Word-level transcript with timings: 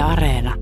Areena. 0.00 0.54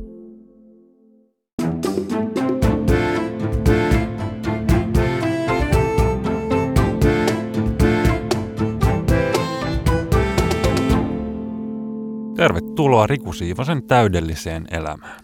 Tervetuloa 12.36 13.06
Riku 13.06 13.32
Siivosen 13.32 13.86
täydelliseen 13.86 14.66
elämään. 14.70 15.20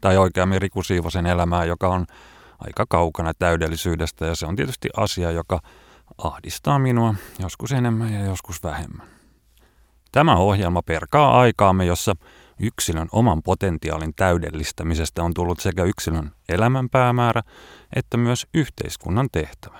Tai 0.00 0.16
oikeammin 0.16 0.62
Riku 0.62 0.82
Siivosen 0.82 1.26
elämään, 1.26 1.68
joka 1.68 1.88
on 1.88 2.06
aika 2.58 2.84
kaukana 2.88 3.32
täydellisyydestä 3.34 4.26
ja 4.26 4.34
se 4.34 4.46
on 4.46 4.56
tietysti 4.56 4.88
asia, 4.96 5.30
joka 5.30 5.60
ahdistaa 6.18 6.78
minua 6.78 7.14
joskus 7.38 7.72
enemmän 7.72 8.12
ja 8.12 8.24
joskus 8.24 8.62
vähemmän. 8.62 9.06
Tämä 10.12 10.36
ohjelma 10.36 10.82
perkaa 10.82 11.40
aikaamme, 11.40 11.84
jossa 11.84 12.14
yksilön 12.62 13.08
oman 13.12 13.42
potentiaalin 13.42 14.12
täydellistämisestä 14.16 15.22
on 15.22 15.34
tullut 15.34 15.60
sekä 15.60 15.84
yksilön 15.84 16.30
elämän 16.48 16.88
päämäärä 16.88 17.42
että 17.96 18.16
myös 18.16 18.46
yhteiskunnan 18.54 19.28
tehtävä. 19.32 19.78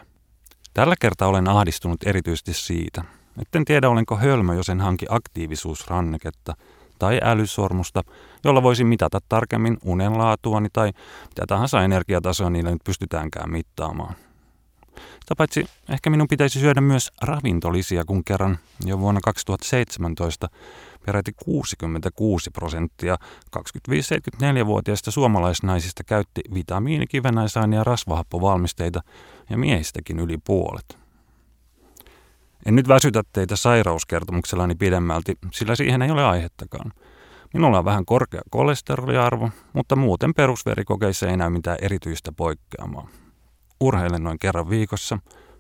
Tällä 0.75 0.95
kertaa 1.01 1.29
olen 1.29 1.49
ahdistunut 1.49 2.07
erityisesti 2.07 2.55
siitä, 2.55 3.05
etten 3.43 3.65
tiedä 3.65 3.89
olenko 3.89 4.17
hölmö, 4.17 4.55
jos 4.55 4.69
en 4.69 4.81
hanki 4.81 5.07
aktiivisuusranneketta 5.09 6.55
tai 6.99 7.21
älysormusta, 7.23 8.03
jolla 8.45 8.63
voisi 8.63 8.85
mitata 8.85 9.19
tarkemmin 9.29 9.79
unenlaatuani 9.85 10.69
tai 10.73 10.93
mitä 11.29 11.45
tahansa 11.49 11.83
energiatasoa 11.83 12.51
niillä 12.51 12.71
nyt 12.71 12.85
pystytäänkään 12.85 13.51
mittaamaan. 13.51 14.15
Sitä 14.97 15.37
paitsi 15.37 15.67
ehkä 15.89 16.11
minun 16.11 16.29
pitäisi 16.29 16.61
syödä 16.61 16.81
myös 16.81 17.13
ravintolisia, 17.23 18.05
kun 18.05 18.25
kerran 18.25 18.59
jo 18.85 18.99
vuonna 18.99 19.21
2017 19.25 20.49
peräti 21.07 21.33
66 21.45 22.51
prosenttia 22.51 23.17
25-74-vuotiaista 23.57 25.11
suomalaisnaisista 25.11 26.05
käytti 26.05 26.41
vitamiinikivennäisaine- 26.55 27.77
ja 27.77 27.85
rasvahappovalmisteita 27.85 29.01
ja 29.51 29.59
miehistäkin 29.59 30.21
yli 30.21 30.39
puolet. 30.47 30.99
En 32.67 32.75
nyt 32.75 32.89
väsytä 32.89 33.23
teitä 33.33 33.57
sairauskertomuksellani 33.57 34.75
pidemmälti, 34.75 35.39
sillä 35.53 35.77
siihen 35.77 36.03
ei 36.03 36.11
ole 36.11 36.25
aihettakaan. 36.25 36.93
Minulla 37.55 37.79
on 37.79 37.85
vähän 37.85 38.05
korkea 38.05 38.41
kolesteroliarvo, 38.51 39.51
mutta 39.73 39.97
muuten 39.97 40.35
perusverikokeissa 40.35 41.29
ei 41.29 41.37
näy 41.37 41.51
mitään 41.51 41.79
erityistä 41.83 42.33
poikkeamaa. 42.33 43.09
Urheilen 43.81 44.25
noin 44.25 44.39
kerran 44.39 44.71
viikossa, 44.71 45.19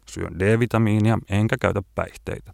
syön 0.08 0.38
D-vitamiinia 0.38 1.18
enkä 1.30 1.56
käytä 1.60 1.82
päihteitä. 1.94 2.52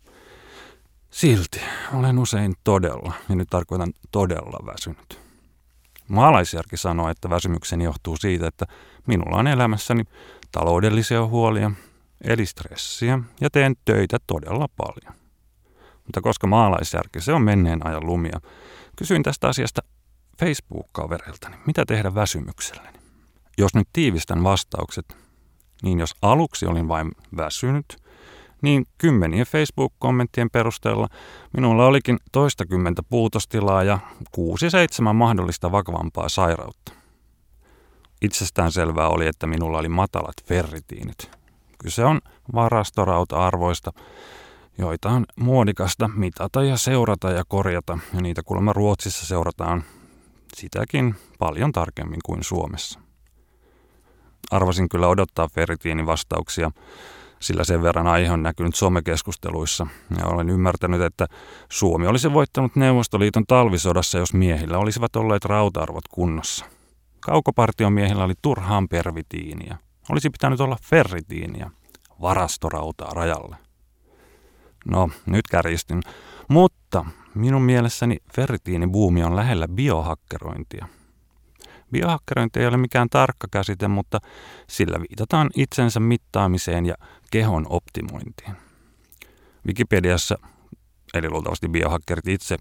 Silti 1.11 1.61
olen 1.95 2.19
usein 2.19 2.55
todella, 2.65 3.13
ja 3.29 3.35
nyt 3.35 3.49
tarkoitan 3.51 3.93
todella 4.11 4.67
väsynyt. 4.67 5.21
Maalaisjärki 6.09 6.77
sanoo, 6.77 7.11
että 7.11 7.31
väsymykseni 7.31 7.85
johtuu 7.85 8.17
siitä, 8.17 8.47
että 8.47 8.67
minulla 9.07 9.37
on 9.37 9.47
elämässäni 9.47 10.05
taloudellisia 10.53 11.27
huolia, 11.27 11.71
eli 12.25 12.47
stressiä, 12.47 13.19
ja 13.41 13.51
teen 13.51 13.75
töitä 13.85 14.19
todella 14.27 14.69
paljon. 14.77 15.19
Mutta 16.05 16.21
koska 16.21 16.47
maalaisjärki 16.47 17.21
se 17.21 17.33
on 17.33 17.43
menneen 17.43 17.87
ajan 17.87 18.07
lumia, 18.07 18.41
kysyin 18.97 19.23
tästä 19.23 19.49
asiasta 19.49 19.83
Facebook-kavereiltani, 20.39 21.57
mitä 21.67 21.85
tehdä 21.87 22.15
väsymykselleni. 22.15 22.99
Jos 23.59 23.75
nyt 23.75 23.89
tiivistän 23.93 24.45
vastaukset, 24.45 25.17
niin 25.83 26.01
jos 26.01 26.15
aluksi 26.23 26.67
olin 26.67 26.89
vain 26.89 27.13
väsynyt, 27.37 28.08
niin 28.63 28.87
kymmenien 28.99 29.47
Facebook-kommenttien 29.47 30.51
perusteella 30.51 31.09
minulla 31.55 31.87
olikin 31.87 32.19
toistakymmentä 32.33 33.03
puutostilaa 33.03 33.83
ja 33.83 33.99
kuusi 34.33 34.71
seitsemän 34.71 35.17
mahdollista 35.17 35.73
vakavampaa 35.73 36.29
sairautta. 36.29 36.93
Itsestään 38.23 38.73
selvää 38.73 39.09
oli, 39.09 39.27
että 39.27 39.47
minulla 39.47 39.79
oli 39.79 39.89
matalat 39.89 40.35
ferritiinit. 40.45 41.31
Kyse 41.79 42.05
on 42.05 42.21
varastorauta-arvoista, 42.55 43.93
joita 44.79 45.09
on 45.09 45.27
muodikasta 45.37 46.09
mitata 46.09 46.63
ja 46.63 46.77
seurata 46.77 47.31
ja 47.31 47.45
korjata, 47.49 47.99
ja 48.15 48.21
niitä 48.21 48.43
kuulemma 48.43 48.73
Ruotsissa 48.73 49.27
seurataan 49.27 49.85
sitäkin 50.57 51.15
paljon 51.39 51.73
tarkemmin 51.73 52.21
kuin 52.25 52.45
Suomessa. 52.45 53.01
Arvasin 54.51 54.89
kyllä 54.89 55.09
odottaa 55.09 55.49
ferritiinin 55.49 56.07
vastauksia, 56.07 56.71
sillä 57.41 57.65
sen 57.65 57.83
verran 57.83 58.07
aihe 58.07 58.31
on 58.31 58.43
näkynyt 58.43 58.75
somekeskusteluissa, 58.75 59.87
ja 60.19 60.27
olen 60.27 60.51
ymmärtänyt, 60.51 61.03
että 61.03 61.27
Suomi 61.69 62.07
olisi 62.07 62.33
voittanut 62.33 62.77
Neuvostoliiton 62.77 63.45
talvisodassa, 63.47 64.19
jos 64.19 64.35
miehillä 64.35 64.79
olisivat 64.79 65.17
olleet 65.17 65.45
rauta-arvot 65.45 66.09
kunnossa. 66.11 66.65
Kaukopartion 67.21 67.93
miehillä 67.93 68.25
oli 68.25 68.35
turhaan 68.43 68.89
pervitiiniä. 68.89 69.77
Olisi 70.11 70.31
pitänyt 70.31 70.61
olla 70.61 70.77
ferritiiniä, 70.83 71.71
varastorautaa 72.21 73.15
rajalle. 73.15 73.57
No, 74.87 75.11
nyt 75.27 75.47
kärjistyn. 75.51 76.01
Mutta 76.49 77.05
minun 77.35 77.63
mielessäni 77.63 78.17
ferritiinibuumi 78.35 79.25
on 79.25 79.37
lähellä 79.37 79.69
biohakkerointia– 79.69 80.87
Biohakkerointi 81.93 82.61
ei 82.61 82.67
ole 82.67 82.77
mikään 82.77 83.09
tarkka 83.11 83.49
käsite, 83.51 83.89
mutta 83.89 84.19
sillä 84.67 85.01
viitataan 85.01 85.51
itsensä 85.57 86.01
mittaamiseen 86.01 86.87
ja 86.87 86.95
kehon 87.31 87.67
optimointiin. 87.69 88.57
Wikipediassa, 89.67 90.39
eli 91.15 91.31
luultavasti 91.31 91.69
biohakkerit 91.69 92.29
itse, 92.29 92.57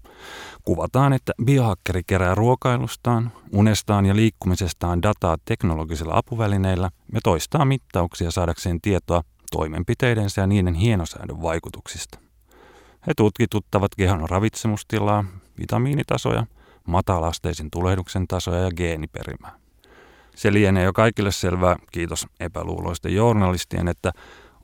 kuvataan, 0.64 1.12
että 1.12 1.32
biohakkeri 1.44 2.02
kerää 2.06 2.34
ruokailustaan, 2.34 3.32
unestaan 3.52 4.06
ja 4.06 4.16
liikkumisestaan 4.16 5.02
dataa 5.02 5.36
teknologisilla 5.44 6.16
apuvälineillä 6.16 6.90
ja 7.14 7.20
toistaa 7.24 7.64
mittauksia 7.64 8.30
saadakseen 8.30 8.80
tietoa 8.80 9.22
toimenpiteidensä 9.50 10.40
ja 10.40 10.46
niiden 10.46 10.74
hienosäädön 10.74 11.42
vaikutuksista. 11.42 12.18
He 13.06 13.12
tutkituttavat 13.16 13.94
kehon 13.96 14.28
ravitsemustilaa, 14.28 15.24
vitamiinitasoja– 15.58 16.46
matalasteisin 16.88 17.70
tulehduksen 17.70 18.26
tasoja 18.26 18.60
ja 18.60 18.70
geeniperimää. 18.70 19.52
Se 20.36 20.52
lienee 20.52 20.84
jo 20.84 20.92
kaikille 20.92 21.32
selvää, 21.32 21.76
kiitos 21.92 22.26
epäluuloisten 22.40 23.14
journalistien, 23.14 23.88
että 23.88 24.12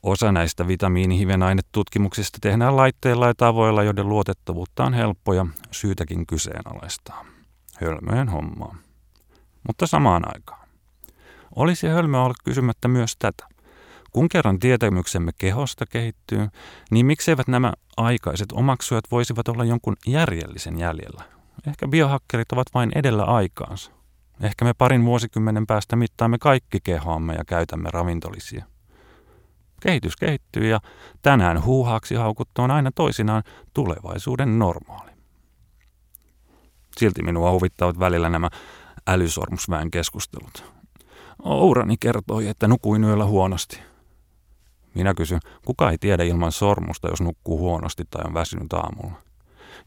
osa 0.03 0.33
näistä 0.33 0.67
vitamiinihivenainetutkimuksista 0.69 2.39
tehdään 2.41 2.77
laitteilla 2.77 3.27
ja 3.27 3.35
tavoilla, 3.37 3.83
joiden 3.83 4.09
luotettavuutta 4.09 4.85
on 4.85 4.95
helppo 4.95 5.33
ja 5.33 5.47
syytäkin 5.71 6.27
kyseenalaistaa. 6.27 7.25
Hölmöjen 7.81 8.29
hommaa. 8.29 8.77
Mutta 9.67 9.87
samaan 9.87 10.23
aikaan. 10.35 10.69
Olisi 11.57 11.87
hölmö 11.87 12.21
olla 12.21 12.35
kysymättä 12.45 12.89
myös 12.89 13.17
tätä. 13.19 13.47
Kun 14.13 14.29
kerran 14.29 14.59
tietämyksemme 14.59 15.33
kehosta 15.39 15.87
kehittyy, 15.87 16.49
niin 16.91 17.07
mikseivät 17.07 17.49
nämä 17.49 17.73
aikaiset 17.97 18.53
omaksujat 18.53 19.05
voisivat 19.11 19.49
olla 19.49 19.65
jonkun 19.65 19.97
järjellisen 20.07 20.79
jäljellä? 20.79 21.34
Ehkä 21.67 21.89
biohakkerit 21.89 22.53
ovat 22.53 22.67
vain 22.75 22.93
edellä 22.95 23.25
aikaansa. 23.25 23.91
Ehkä 24.41 24.65
me 24.65 24.75
parin 24.75 25.05
vuosikymmenen 25.05 25.67
päästä 25.67 25.97
mittaamme 25.97 26.39
kaikki 26.39 26.79
kehoamme 26.85 27.35
ja 27.35 27.45
käytämme 27.45 27.91
ravintolisia. 27.93 28.65
Kehitys 29.81 30.17
kehittyy 30.17 30.69
ja 30.69 30.81
tänään 31.23 31.65
huuhaaksi 31.65 32.15
haukuttu 32.15 32.63
on 32.63 32.71
aina 32.71 32.91
toisinaan 32.95 33.43
tulevaisuuden 33.75 34.59
normaali. 34.59 35.11
Silti 36.97 37.23
minua 37.23 37.51
huvittavat 37.53 37.99
välillä 37.99 38.29
nämä 38.29 38.51
älysormusväen 39.07 39.91
keskustelut. 39.91 40.65
Ourani 41.43 41.97
kertoi, 42.01 42.49
että 42.49 42.69
nukuin 42.69 43.05
yöllä 43.05 43.25
huonosti. 43.25 43.81
Minä 44.95 45.15
kysyn, 45.15 45.41
kuka 45.65 45.91
ei 45.91 45.99
tiedä 45.99 46.25
ilman 46.25 46.53
sormusta, 46.53 47.09
jos 47.09 47.21
nukkuu 47.21 47.59
huonosti 47.59 48.05
tai 48.11 48.23
on 48.27 48.35
väsynyt 48.35 48.73
aamulla. 48.73 49.24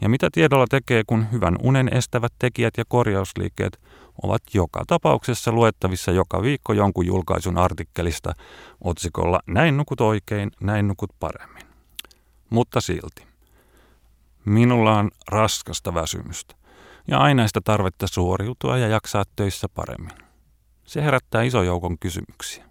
Ja 0.02 0.10
mitä 0.10 0.30
tiedolla 0.32 0.66
tekee, 0.70 1.04
kun 1.08 1.32
hyvän 1.32 1.56
unen 1.64 1.94
estävät 1.94 2.34
tekijät 2.40 2.74
ja 2.78 2.84
korjausliikkeet 2.88 3.80
ovat 4.24 4.42
joka 4.54 4.84
tapauksessa 4.88 5.52
luettavissa 5.52 6.12
joka 6.12 6.42
viikko 6.42 6.74
jonkun 6.74 7.06
julkaisun 7.06 7.58
artikkelista 7.58 8.34
otsikolla 8.82 9.40
Näin 9.48 9.78
nukut 9.78 10.02
oikein, 10.02 10.52
näin 10.62 10.88
nukut 10.88 11.10
paremmin. 11.20 11.64
Mutta 12.50 12.82
silti. 12.82 13.28
Minulla 14.46 14.98
on 14.98 15.12
raskasta 15.28 15.94
väsymystä 15.94 16.56
ja 17.08 17.18
ainaista 17.18 17.62
tarvetta 17.64 18.08
suoriutua 18.08 18.78
ja 18.78 18.88
jaksaa 18.88 19.24
töissä 19.36 19.70
paremmin. 19.70 20.14
Se 20.86 21.04
herättää 21.04 21.44
iso 21.44 21.64
joukon 21.64 22.00
kysymyksiä. 22.00 22.66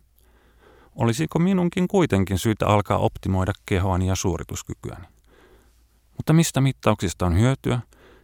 Olisiko 0.96 1.38
minunkin 1.38 1.88
kuitenkin 1.88 2.38
syytä 2.38 2.66
alkaa 2.66 2.98
optimoida 2.98 3.52
kehoani 3.66 4.06
ja 4.06 4.16
suorituskykyäni? 4.16 5.15
Mutta 6.16 6.32
mistä 6.32 6.60
mittauksista 6.60 7.26
on 7.26 7.40
hyötyä? 7.40 7.80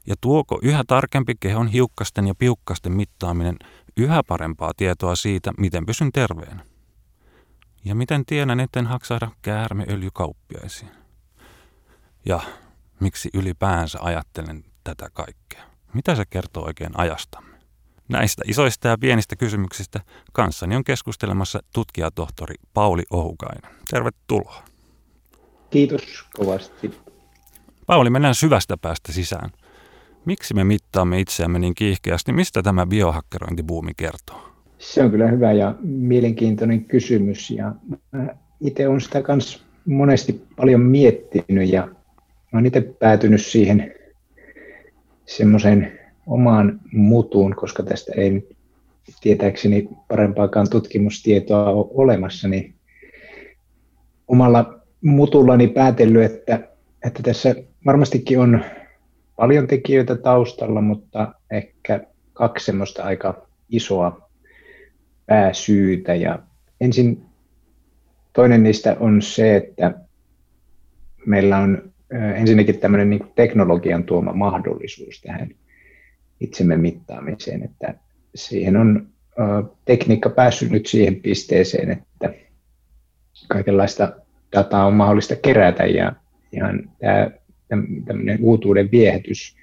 Ja 0.06 0.14
tuoko 0.20 0.58
yhä 0.62 0.84
tarkempi 0.86 1.34
kehon 1.40 1.68
hiukkasten 1.68 2.26
ja 2.26 2.34
piukkasten 2.34 2.92
mittaaminen 2.92 3.56
yhä 3.96 4.22
parempaa 4.22 4.72
tietoa 4.76 5.16
siitä, 5.16 5.52
miten 5.58 5.86
pysyn 5.86 6.12
terveenä? 6.12 6.64
Ja 7.84 7.94
miten 7.94 8.26
tiedän, 8.26 8.60
etten 8.60 8.86
haksahda 8.86 9.30
käärmeöljykauppiaisiin? 9.42 10.90
Ja 12.24 12.40
miksi 13.00 13.30
ylipäänsä 13.34 13.98
ajattelen 14.02 14.64
tätä 14.84 15.08
kaikkea? 15.12 15.64
Mitä 15.94 16.14
se 16.14 16.24
kertoo 16.30 16.64
oikein 16.64 16.98
ajastamme? 16.98 17.58
Näistä 18.08 18.42
isoista 18.46 18.88
ja 18.88 18.98
pienistä 18.98 19.36
kysymyksistä 19.36 20.00
kanssani 20.32 20.76
on 20.76 20.84
keskustelemassa 20.84 21.60
tutkijatohtori 21.74 22.54
Pauli 22.74 23.02
Ohukainen. 23.10 23.72
Tervetuloa. 23.90 24.62
Kiitos 25.70 26.26
kovasti. 26.36 27.01
Pauli, 27.86 28.10
mennään 28.10 28.34
syvästä 28.34 28.76
päästä 28.76 29.12
sisään. 29.12 29.50
Miksi 30.24 30.54
me 30.54 30.64
mittaamme 30.64 31.20
itseämme 31.20 31.58
niin 31.58 31.74
kiihkeästi? 31.74 32.32
Mistä 32.32 32.62
tämä 32.62 32.86
biohakkerointibuumi 32.86 33.92
kertoo? 33.96 34.48
Se 34.78 35.02
on 35.02 35.10
kyllä 35.10 35.28
hyvä 35.28 35.52
ja 35.52 35.74
mielenkiintoinen 35.82 36.84
kysymys. 36.84 37.50
Ja 37.50 37.74
itse 38.60 38.88
olen 38.88 39.00
sitä 39.00 39.22
myös 39.28 39.62
monesti 39.86 40.42
paljon 40.56 40.80
miettinyt 40.80 41.72
ja 41.72 41.88
olen 42.52 42.66
itse 42.66 42.80
päätynyt 42.80 43.46
siihen 43.46 43.94
semmoiseen 45.26 45.98
omaan 46.26 46.80
mutuun, 46.92 47.54
koska 47.56 47.82
tästä 47.82 48.12
ei 48.16 48.48
tietääkseni 49.20 49.88
parempaakaan 50.08 50.70
tutkimustietoa 50.70 51.70
ole 51.70 51.86
olemassa, 51.94 52.48
niin 52.48 52.74
omalla 54.28 54.80
mutullani 55.02 55.68
päätellyt, 55.68 56.32
että, 56.32 56.71
että 57.06 57.22
tässä 57.22 57.54
varmastikin 57.86 58.38
on 58.38 58.64
paljon 59.36 59.66
tekijöitä 59.66 60.16
taustalla, 60.16 60.80
mutta 60.80 61.34
ehkä 61.50 62.00
kaksi 62.32 62.66
semmoista 62.66 63.02
aika 63.02 63.46
isoa 63.68 64.30
pääsyytä. 65.26 66.14
Ja 66.14 66.38
ensin 66.80 67.22
toinen 68.32 68.62
niistä 68.62 68.96
on 69.00 69.22
se, 69.22 69.56
että 69.56 69.94
meillä 71.26 71.58
on 71.58 71.92
ensinnäkin 72.34 72.78
tämmöinen 72.78 73.10
niin 73.10 73.32
teknologian 73.34 74.04
tuoma 74.04 74.32
mahdollisuus 74.32 75.20
tähän 75.20 75.48
itsemme 76.40 76.76
mittaamiseen, 76.76 77.62
että 77.62 77.94
siihen 78.34 78.76
on 78.76 79.08
tekniikka 79.84 80.30
päässyt 80.30 80.70
nyt 80.70 80.86
siihen 80.86 81.16
pisteeseen, 81.16 81.90
että 81.90 82.34
kaikenlaista 83.48 84.12
dataa 84.56 84.86
on 84.86 84.94
mahdollista 84.94 85.36
kerätä 85.36 85.86
ja 85.86 86.12
ihan 86.52 86.90
tämä 86.98 87.30
tämmöinen 88.06 88.38
uutuuden 88.40 88.90
viehätys 88.90 89.56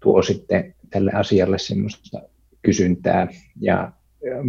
tuo 0.00 0.22
sitten 0.22 0.74
tälle 0.90 1.12
asialle 1.12 1.58
semmoista 1.58 2.22
kysyntää. 2.62 3.28
Ja 3.60 3.92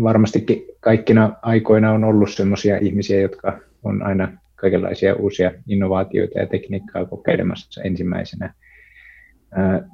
varmastikin 0.03 0.65
kaikkina 0.79 1.35
aikoina 1.41 1.91
on 1.91 2.03
ollut 2.03 2.31
semmoisia 2.31 2.77
ihmisiä, 2.77 3.21
jotka 3.21 3.59
on 3.83 4.03
aina 4.03 4.37
kaikenlaisia 4.55 5.15
uusia 5.15 5.51
innovaatioita 5.67 6.39
ja 6.39 6.47
tekniikkaa 6.47 7.05
kokeilemassa 7.05 7.81
ensimmäisenä, 7.81 8.53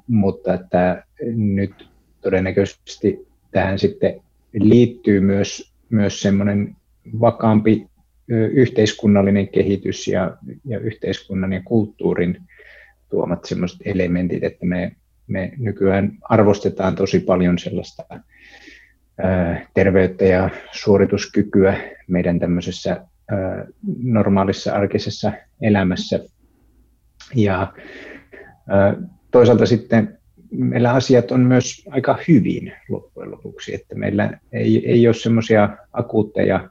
mutta 0.06 0.54
että 0.54 1.04
nyt 1.36 1.88
todennäköisesti 2.20 3.28
tähän 3.50 3.78
sitten 3.78 4.20
liittyy 4.52 5.20
myös, 5.20 5.72
myös 5.90 6.20
semmoinen 6.20 6.76
vakaampi 7.20 7.86
yhteiskunnallinen 8.28 9.48
kehitys 9.48 10.08
ja, 10.08 10.36
ja 10.64 10.78
yhteiskunnan 10.78 11.52
ja 11.52 11.62
kulttuurin 11.64 12.42
tuomat 13.10 13.44
semmoiset 13.44 13.80
elementit, 13.84 14.44
että 14.44 14.66
me, 14.66 14.92
me 15.26 15.52
nykyään 15.58 16.12
arvostetaan 16.22 16.94
tosi 16.94 17.20
paljon 17.20 17.58
sellaista 17.58 18.04
ää, 19.18 19.66
terveyttä 19.74 20.24
ja 20.24 20.50
suorituskykyä 20.72 21.80
meidän 22.08 22.38
tämmöisessä 22.38 22.90
ää, 23.30 23.66
normaalissa 24.02 24.72
arkisessa 24.72 25.32
elämässä. 25.62 26.20
Ja 27.34 27.72
ää, 28.68 28.96
toisaalta 29.30 29.66
sitten 29.66 30.18
meillä 30.50 30.92
asiat 30.92 31.30
on 31.30 31.40
myös 31.40 31.84
aika 31.90 32.18
hyvin 32.28 32.72
loppujen 32.88 33.30
lopuksi, 33.30 33.74
että 33.74 33.94
meillä 33.94 34.38
ei, 34.52 34.90
ei 34.90 35.06
ole 35.06 35.14
semmoisia 35.14 35.76
akuutteja 35.92 36.70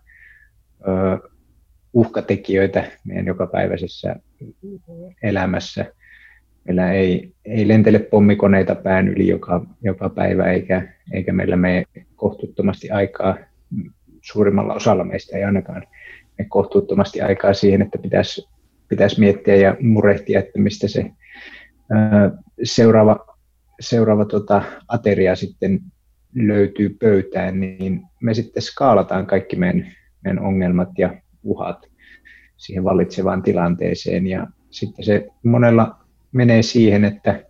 uhkatekijöitä 1.93 2.83
meidän 3.05 3.25
jokapäiväisessä 3.25 4.15
elämässä. 5.23 5.85
Meillä 6.67 6.91
ei, 6.91 7.33
ei 7.45 7.67
lentele 7.67 7.99
pommikoneita 7.99 8.75
pään 8.75 9.07
yli 9.07 9.27
joka, 9.27 9.65
joka 9.81 10.09
päivä, 10.09 10.51
eikä, 10.51 10.93
eikä 11.11 11.33
meillä 11.33 11.55
mene 11.55 11.83
kohtuuttomasti 12.15 12.89
aikaa, 12.89 13.37
suurimmalla 14.21 14.73
osalla 14.73 15.03
meistä 15.03 15.37
ei 15.37 15.43
ainakaan 15.43 15.83
mene 16.37 16.49
kohtuuttomasti 16.49 17.21
aikaa 17.21 17.53
siihen, 17.53 17.81
että 17.81 17.97
pitäisi, 17.97 18.49
pitäisi 18.87 19.19
miettiä 19.19 19.55
ja 19.55 19.77
murehtia, 19.81 20.39
että 20.39 20.59
mistä 20.59 20.87
se 20.87 21.11
ää, 21.91 22.31
seuraava, 22.63 23.37
seuraava 23.79 24.25
tota, 24.25 24.61
ateria 24.87 25.35
sitten 25.35 25.79
löytyy 26.35 26.89
pöytään, 26.89 27.59
niin 27.59 28.01
me 28.21 28.33
sitten 28.33 28.63
skaalataan 28.63 29.25
kaikki 29.25 29.55
meidän, 29.55 29.91
meidän 30.23 30.43
ongelmat 30.43 30.89
ja 30.97 31.22
uhat 31.43 31.89
siihen 32.57 32.83
vallitsevaan 32.83 33.43
tilanteeseen. 33.43 34.27
Ja 34.27 34.47
sitten 34.69 35.05
se 35.05 35.27
monella 35.43 35.95
menee 36.31 36.61
siihen, 36.61 37.05
että, 37.05 37.43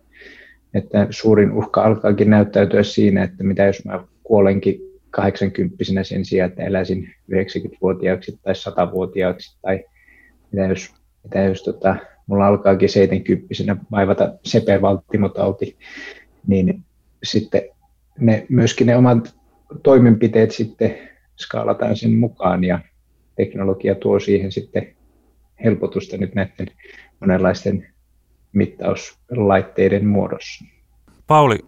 että 0.74 1.06
suurin 1.10 1.52
uhka 1.52 1.82
alkaakin 1.82 2.30
näyttäytyä 2.30 2.82
siinä, 2.82 3.22
että 3.22 3.44
mitä 3.44 3.64
jos 3.64 3.84
mä 3.84 4.04
kuolenkin 4.22 4.80
80 5.10 5.76
sen 6.02 6.24
sijaan, 6.24 6.50
että 6.50 6.64
eläisin 6.64 7.10
90-vuotiaaksi 7.32 8.38
tai 8.42 8.54
100-vuotiaaksi, 8.54 9.58
tai 9.62 9.84
mitä 10.52 10.66
jos, 10.66 10.94
mitä 11.24 11.40
jos 11.40 11.62
tota, 11.62 11.96
mulla 12.26 12.46
alkaakin 12.46 12.88
70 12.88 13.76
vaivata 13.90 14.34
sepevaltimotauti, 14.44 15.76
niin 16.46 16.84
sitten 17.22 17.62
ne, 18.18 18.46
myöskin 18.48 18.86
ne 18.86 18.96
omat 18.96 19.34
toimenpiteet 19.82 20.50
sitten 20.50 20.98
skaalataan 21.40 21.96
sen 21.96 22.14
mukaan 22.14 22.64
ja 22.64 22.78
teknologia 23.36 23.94
tuo 23.94 24.20
siihen 24.20 24.52
sitten 24.52 24.96
helpotusta 25.64 26.16
nyt 26.16 26.34
näiden 26.34 26.66
monenlaisten 27.20 27.86
mittauslaitteiden 28.52 30.06
muodossa. 30.06 30.64
Pauli, 31.26 31.58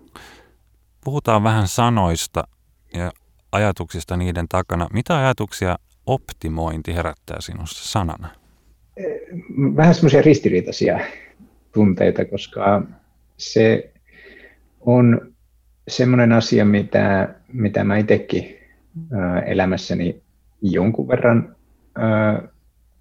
puhutaan 1.04 1.44
vähän 1.44 1.68
sanoista 1.68 2.48
ja 2.94 3.12
ajatuksista 3.52 4.16
niiden 4.16 4.48
takana. 4.48 4.88
Mitä 4.92 5.18
ajatuksia 5.18 5.76
optimointi 6.06 6.94
herättää 6.94 7.36
sinussa 7.40 7.88
sanana? 7.92 8.28
Vähän 9.76 9.94
semmoisia 9.94 10.22
ristiriitaisia 10.22 11.00
tunteita, 11.72 12.24
koska 12.24 12.82
se 13.36 13.92
on 14.80 15.34
semmoinen 15.88 16.32
asia, 16.32 16.64
mitä, 16.64 17.34
mitä 17.52 17.84
mä 17.84 17.96
itsekin 17.96 18.56
elämässäni 19.46 20.22
jonkun 20.62 21.08
verran 21.08 21.56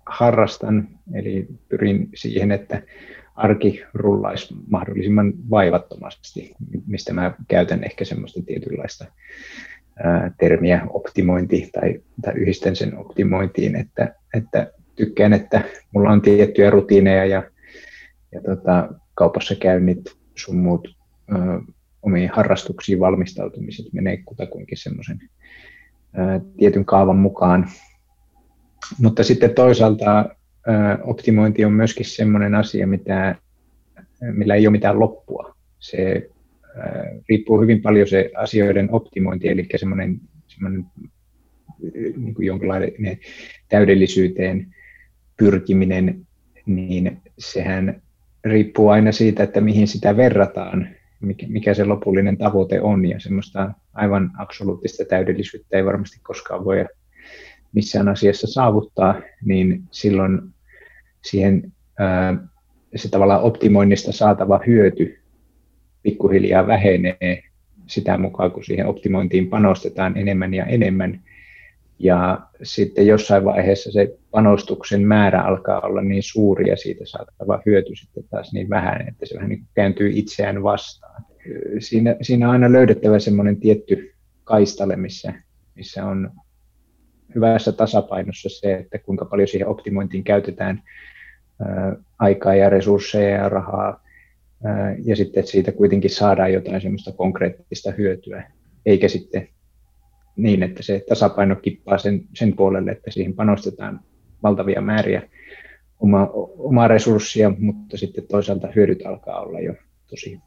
harrastan, 0.05 0.87
eli 1.13 1.47
pyrin 1.69 2.09
siihen, 2.15 2.51
että 2.51 2.81
arki 3.35 3.83
rullaisi 3.93 4.55
mahdollisimman 4.69 5.33
vaivattomasti, 5.49 6.55
mistä 6.87 7.13
mä 7.13 7.33
käytän 7.47 7.83
ehkä 7.83 8.05
semmoista 8.05 8.41
tietynlaista 8.45 9.05
termiä 10.37 10.81
optimointi 10.89 11.69
tai, 11.73 12.01
tai 12.21 12.33
yhdistän 12.33 12.75
sen 12.75 12.97
optimointiin, 12.97 13.75
että, 13.75 14.15
että 14.33 14.71
tykkään, 14.95 15.33
että 15.33 15.61
mulla 15.91 16.11
on 16.11 16.21
tiettyjä 16.21 16.69
rutiineja 16.69 17.25
ja, 17.25 17.43
ja 18.31 18.41
tota, 18.41 18.89
kaupassa 19.13 19.55
käynnit 19.55 20.17
sun 20.35 20.55
muut 20.55 20.87
ö, 21.31 21.35
omiin 22.01 22.29
harrastuksiin 22.33 22.99
valmistautumiset 22.99 23.85
menee 23.93 24.17
kutakuinkin 24.25 24.77
semmoisen 24.77 25.19
tietyn 26.57 26.85
kaavan 26.85 27.17
mukaan. 27.17 27.67
Mutta 29.01 29.23
sitten 29.23 29.53
toisaalta 29.53 30.35
optimointi 31.03 31.65
on 31.65 31.73
myöskin 31.73 32.05
sellainen 32.05 32.55
asia, 32.55 32.87
mitä, 32.87 33.35
millä 34.21 34.55
ei 34.55 34.67
ole 34.67 34.71
mitään 34.71 34.99
loppua. 34.99 35.55
Se 35.79 36.29
riippuu 37.29 37.61
hyvin 37.61 37.81
paljon 37.81 38.07
se 38.07 38.31
asioiden 38.37 38.91
optimointi, 38.91 39.49
eli 39.49 39.67
semmoinen, 39.75 40.19
semmoinen 40.47 40.85
niin 42.17 42.33
kuin 42.33 42.45
jonkinlainen 42.45 43.19
täydellisyyteen 43.69 44.75
pyrkiminen, 45.37 46.27
niin 46.65 47.21
sehän 47.39 48.01
riippuu 48.43 48.89
aina 48.89 49.11
siitä, 49.11 49.43
että 49.43 49.61
mihin 49.61 49.87
sitä 49.87 50.17
verrataan, 50.17 50.87
mikä 51.47 51.73
se 51.73 51.85
lopullinen 51.85 52.37
tavoite 52.37 52.81
on, 52.81 53.05
ja 53.05 53.19
semmoista 53.19 53.71
aivan 53.93 54.31
absoluuttista 54.37 55.05
täydellisyyttä 55.05 55.77
ei 55.77 55.85
varmasti 55.85 56.19
koskaan 56.23 56.65
voi 56.65 56.85
missään 57.75 58.07
asiassa 58.07 58.47
saavuttaa, 58.47 59.21
niin 59.45 59.83
silloin 59.91 60.41
siihen 61.25 61.71
se 62.95 63.09
tavallaan 63.09 63.41
optimoinnista 63.41 64.11
saatava 64.11 64.59
hyöty 64.67 65.19
pikkuhiljaa 66.03 66.67
vähenee 66.67 67.43
sitä 67.87 68.17
mukaan, 68.17 68.51
kun 68.51 68.63
siihen 68.63 68.87
optimointiin 68.87 69.49
panostetaan 69.49 70.17
enemmän 70.17 70.53
ja 70.53 70.65
enemmän. 70.65 71.21
Ja 71.99 72.39
sitten 72.63 73.07
jossain 73.07 73.45
vaiheessa 73.45 73.91
se 73.91 74.17
panostuksen 74.31 75.07
määrä 75.07 75.41
alkaa 75.41 75.79
olla 75.79 76.01
niin 76.01 76.23
suuri 76.23 76.69
ja 76.69 76.77
siitä 76.77 77.05
saatava 77.05 77.61
hyöty 77.65 77.95
sitten 77.95 78.23
taas 78.29 78.53
niin 78.53 78.69
vähän, 78.69 79.07
että 79.07 79.25
se 79.25 79.35
vähän 79.35 79.49
niin 79.49 79.63
kääntyy 79.73 80.11
itseään 80.13 80.63
vastaan. 80.63 81.25
siinä, 81.79 82.15
siinä 82.21 82.47
on 82.47 82.51
aina 82.51 82.71
löydettävä 82.71 83.19
semmoinen 83.19 83.59
tietty 83.59 84.13
kaistale, 84.43 84.95
missä, 84.95 85.33
missä 85.75 86.05
on 86.05 86.31
hyvässä 87.35 87.71
tasapainossa 87.71 88.49
se, 88.49 88.73
että 88.73 88.99
kuinka 88.99 89.25
paljon 89.25 89.47
siihen 89.47 89.67
optimointiin 89.67 90.23
käytetään 90.23 90.83
ää, 91.61 91.95
aikaa 92.19 92.55
ja 92.55 92.69
resursseja 92.69 93.37
ja 93.37 93.49
rahaa, 93.49 94.05
ja 95.03 95.15
sitten 95.15 95.39
että 95.39 95.51
siitä 95.51 95.71
kuitenkin 95.71 96.09
saadaan 96.09 96.53
jotain 96.53 96.81
semmoista 96.81 97.11
konkreettista 97.11 97.91
hyötyä, 97.91 98.51
eikä 98.85 99.07
sitten 99.07 99.47
niin, 100.35 100.63
että 100.63 100.83
se 100.83 101.03
tasapaino 101.09 101.55
kippaa 101.55 101.97
sen, 101.97 102.21
sen 102.33 102.55
puolelle, 102.55 102.91
että 102.91 103.11
siihen 103.11 103.33
panostetaan 103.33 103.99
valtavia 104.43 104.81
määriä 104.81 105.21
oma, 105.99 106.29
omaa 106.57 106.87
resurssia, 106.87 107.51
mutta 107.59 107.97
sitten 107.97 108.27
toisaalta 108.27 108.67
hyödyt 108.75 109.05
alkaa 109.05 109.41
olla 109.41 109.59
jo 109.59 109.73
tosi 110.09 110.39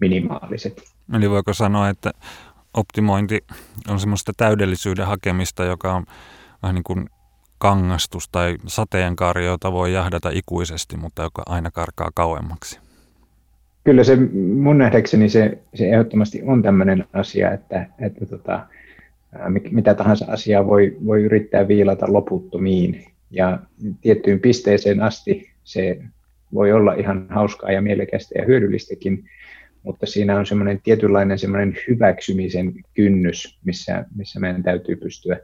minimaaliset. 0.00 0.82
Eli 1.16 1.30
voiko 1.30 1.52
sanoa, 1.52 1.88
että 1.88 2.10
optimointi 2.76 3.44
on 3.88 4.00
semmoista 4.00 4.32
täydellisyyden 4.36 5.06
hakemista, 5.06 5.64
joka 5.64 5.92
on 5.92 6.04
vähän 6.62 6.74
niin 6.74 6.84
kuin 6.84 7.06
kangastus 7.58 8.28
tai 8.28 8.56
sateenkaari, 8.66 9.46
jota 9.46 9.72
voi 9.72 9.92
jahdata 9.92 10.30
ikuisesti, 10.32 10.96
mutta 10.96 11.22
joka 11.22 11.42
aina 11.46 11.70
karkaa 11.70 12.10
kauemmaksi. 12.14 12.80
Kyllä 13.84 14.04
se 14.04 14.16
mun 14.60 14.78
nähdäkseni 14.78 15.28
se, 15.28 15.58
se 15.74 15.88
ehdottomasti 15.88 16.42
on 16.42 16.62
tämmöinen 16.62 17.04
asia, 17.12 17.52
että, 17.52 17.86
että 17.98 18.26
tota, 18.26 18.66
mitä 19.70 19.94
tahansa 19.94 20.26
asiaa 20.28 20.66
voi, 20.66 20.96
voi 21.06 21.22
yrittää 21.22 21.68
viilata 21.68 22.12
loputtomiin 22.12 23.04
ja 23.30 23.58
tiettyyn 24.00 24.40
pisteeseen 24.40 25.02
asti 25.02 25.50
se 25.64 25.98
voi 26.54 26.72
olla 26.72 26.94
ihan 26.94 27.26
hauskaa 27.30 27.72
ja 27.72 27.82
mielekästä 27.82 28.38
ja 28.38 28.44
hyödyllistäkin, 28.44 29.24
mutta 29.86 30.06
siinä 30.06 30.36
on 30.36 30.46
semmoinen 30.46 30.80
tietynlainen 30.82 31.38
semmoinen 31.38 31.76
hyväksymisen 31.88 32.72
kynnys, 32.94 33.58
missä, 33.64 34.04
missä 34.14 34.40
meidän 34.40 34.62
täytyy 34.62 34.96
pystyä 34.96 35.36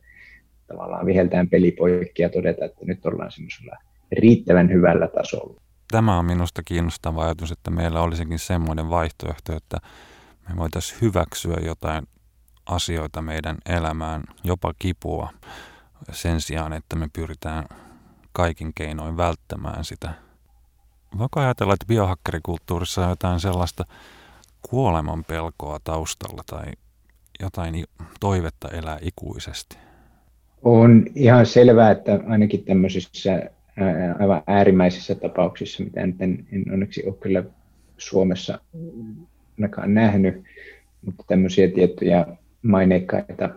tavallaan 0.67 1.07
viheltään 1.07 1.49
pelipoikki 1.49 2.23
ja 2.23 2.29
todeta, 2.29 2.65
että 2.65 2.85
nyt 2.85 3.07
ollaan 3.07 3.33
semmoisella 3.33 3.77
riittävän 4.13 4.71
hyvällä 4.71 5.09
tasolla. 5.09 5.61
Tämä 5.91 6.19
on 6.19 6.25
minusta 6.25 6.63
kiinnostava 6.63 7.25
ajatus, 7.25 7.53
että 7.53 7.71
meillä 7.71 8.01
olisikin 8.01 8.39
semmoinen 8.39 8.91
vaihtoehto, 8.91 9.57
että 9.57 9.77
me 10.49 10.57
voitaisiin 10.57 11.01
hyväksyä 11.01 11.57
jotain 11.65 12.07
asioita 12.67 13.23
meidän 13.23 13.57
elämään, 13.67 14.23
jopa 14.45 14.73
kipua, 14.79 15.29
sen 16.13 16.41
sijaan, 16.41 16.73
että 16.73 16.97
me 16.97 17.09
pyritään 17.13 17.65
kaikin 18.33 18.73
keinoin 18.75 19.17
välttämään 19.17 19.85
sitä. 19.85 20.13
Voiko 21.19 21.41
ajatella, 21.41 21.75
että 21.75 21.87
biohakkerikulttuurissa 21.87 23.05
on 23.05 23.11
jotain 23.11 23.41
sellaista 23.41 23.85
kuoleman 24.71 25.25
pelkoa 25.25 25.79
taustalla 25.85 26.43
tai 26.47 26.73
jotain 27.43 27.85
toivetta 28.21 28.69
elää 28.69 28.99
ikuisesti? 29.03 29.79
On 30.63 31.07
ihan 31.15 31.47
selvää, 31.47 31.91
että 31.91 32.21
ainakin 32.29 32.65
tämmöisissä 32.65 33.43
aivan 34.19 34.43
äärimmäisissä 34.47 35.15
tapauksissa, 35.15 35.85
mitä 35.85 36.07
nyt 36.07 36.23
en, 36.23 36.47
en 36.53 36.73
onneksi 36.73 37.07
ole 37.07 37.15
kyllä 37.21 37.45
Suomessa 37.99 38.59
ainakaan 39.59 39.95
nähnyt, 39.95 40.45
mutta 41.07 41.25
tämmöisiä 41.29 41.69
tiettyjä 41.69 42.27
maineikkaita 42.63 43.51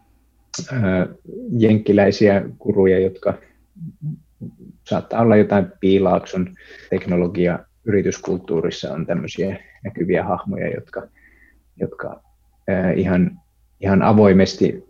jenkkiläisiä 1.58 2.42
kuruja, 2.58 2.98
jotka 2.98 3.38
saattaa 4.84 5.22
olla 5.22 5.36
jotain 5.36 5.66
piilaakson 5.80 6.54
teknologia 6.90 7.58
yrityskulttuurissa 7.84 8.92
on 8.92 9.06
tämmöisiä 9.06 9.69
näkyviä 9.84 10.24
hahmoja, 10.24 10.74
jotka, 10.74 11.08
jotka 11.80 12.22
ihan, 12.96 13.40
ihan 13.80 14.02
avoimesti 14.02 14.84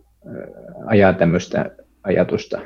ajaa 0.85 1.13
tämmöistä 1.13 1.71
ajatusta 2.03 2.61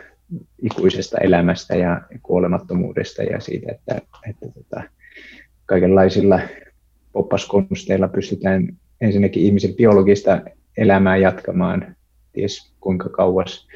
ikuisesta 0.62 1.18
elämästä 1.18 1.76
ja 1.76 2.02
kuolemattomuudesta 2.24 3.24
ja 3.24 3.40
siitä, 3.40 3.72
että, 3.72 4.02
että 4.30 4.48
tota, 4.54 4.84
kaikenlaisilla 5.66 6.40
poppaskonsteilla 7.12 8.08
pystytään 8.08 8.68
ensinnäkin 9.02 9.44
ihmisen 9.44 9.76
biologista 9.76 10.42
elämää 10.78 11.18
jatkamaan 11.18 11.96
ties 12.34 12.76
kuinka 12.80 13.10
kauas. 13.10 13.68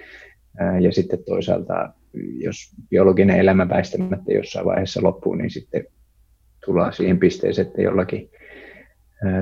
Ja 0.80 0.92
sitten 0.92 1.24
toisaalta, 1.24 1.94
jos 2.34 2.76
biologinen 2.90 3.40
elämä 3.40 3.70
väistämättä 3.70 4.34
jossain 4.34 4.66
vaiheessa 4.66 5.04
loppuu, 5.04 5.36
niin 5.36 5.50
sitten 5.50 5.86
tullaan 6.66 6.94
siihen 6.94 7.20
pisteeseen, 7.20 7.68
että 7.68 7.82
jollakin 7.82 8.30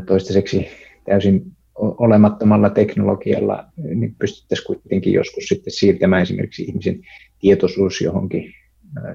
toistaiseksi 0.06 0.68
täysin 1.06 1.52
olemattomalla 1.76 2.70
teknologialla 2.70 3.66
niin 3.96 4.16
pystyttäisiin 4.20 4.68
kuitenkin 4.68 5.14
joskus 5.14 5.44
sitten 5.44 5.74
siirtämään 5.74 6.22
esimerkiksi 6.22 6.64
ihmisen 6.64 7.00
tietoisuus 7.40 8.02
johonkin 8.02 8.54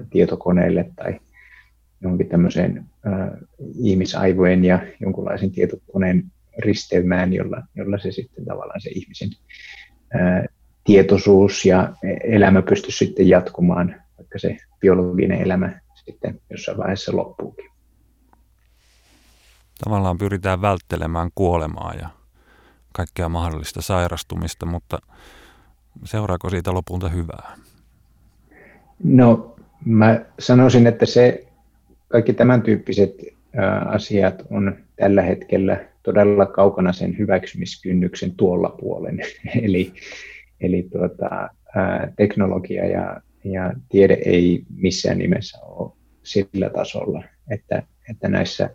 tietokoneelle 0.09 0.89
tai 0.95 1.19
johonkin 2.01 2.29
tämmöiseen 2.29 2.85
ihmisaivojen 3.83 4.65
ja 4.65 4.79
jonkunlaisen 5.01 5.51
tietokoneen 5.51 6.23
risteymään, 6.57 7.33
jolla, 7.33 7.63
jolla 7.75 7.97
se 7.97 8.11
sitten 8.11 8.45
tavallaan 8.45 8.81
se 8.81 8.89
ihmisen 8.89 9.29
tietoisuus 10.83 11.65
ja 11.65 11.93
elämä 12.23 12.61
pystyisi 12.61 12.97
sitten 12.97 13.29
jatkumaan, 13.29 13.95
vaikka 14.17 14.39
se 14.39 14.57
biologinen 14.79 15.41
elämä 15.41 15.79
sitten 16.05 16.41
jossain 16.49 16.77
vaiheessa 16.77 17.15
loppuukin. 17.15 17.52
Tavallaan 19.83 20.17
pyritään 20.17 20.61
välttelemään 20.61 21.29
kuolemaa 21.35 21.93
ja 21.93 22.09
kaikkea 22.93 23.29
mahdollista 23.29 23.81
sairastumista, 23.81 24.65
mutta 24.65 24.97
seuraako 26.03 26.49
siitä 26.49 26.73
lopulta 26.73 27.09
hyvää? 27.09 27.57
No, 29.03 29.55
mä 29.85 30.25
sanoisin, 30.39 30.87
että 30.87 31.05
se 31.05 31.47
kaikki 32.07 32.33
tämän 32.33 32.61
tyyppiset 32.61 33.11
asiat 33.85 34.43
on 34.49 34.75
tällä 34.95 35.21
hetkellä 35.21 35.85
todella 36.03 36.45
kaukana 36.45 36.93
sen 36.93 37.17
hyväksymiskynnyksen 37.17 38.31
tuolla 38.35 38.69
puolen. 38.69 39.19
eli 39.63 39.93
eli 40.63 40.87
tuota, 40.91 41.49
teknologia 42.15 42.85
ja, 42.85 43.21
ja 43.43 43.73
tiede 43.89 44.17
ei 44.25 44.63
missään 44.75 45.17
nimessä 45.17 45.57
ole 45.61 45.91
sillä 46.23 46.69
tasolla, 46.69 47.23
että, 47.51 47.83
että 48.09 48.29
näissä 48.29 48.69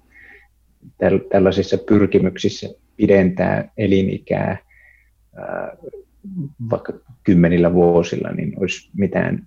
tällaisissa 1.31 1.79
pyrkimyksissä 1.79 2.69
pidentää 2.97 3.73
elinikää 3.77 4.59
ää, 5.37 5.77
vaikka 6.71 6.93
kymmenillä 7.25 7.75
vuosilla, 7.75 8.31
niin 8.31 8.53
olisi 8.57 8.91
mitään, 8.97 9.45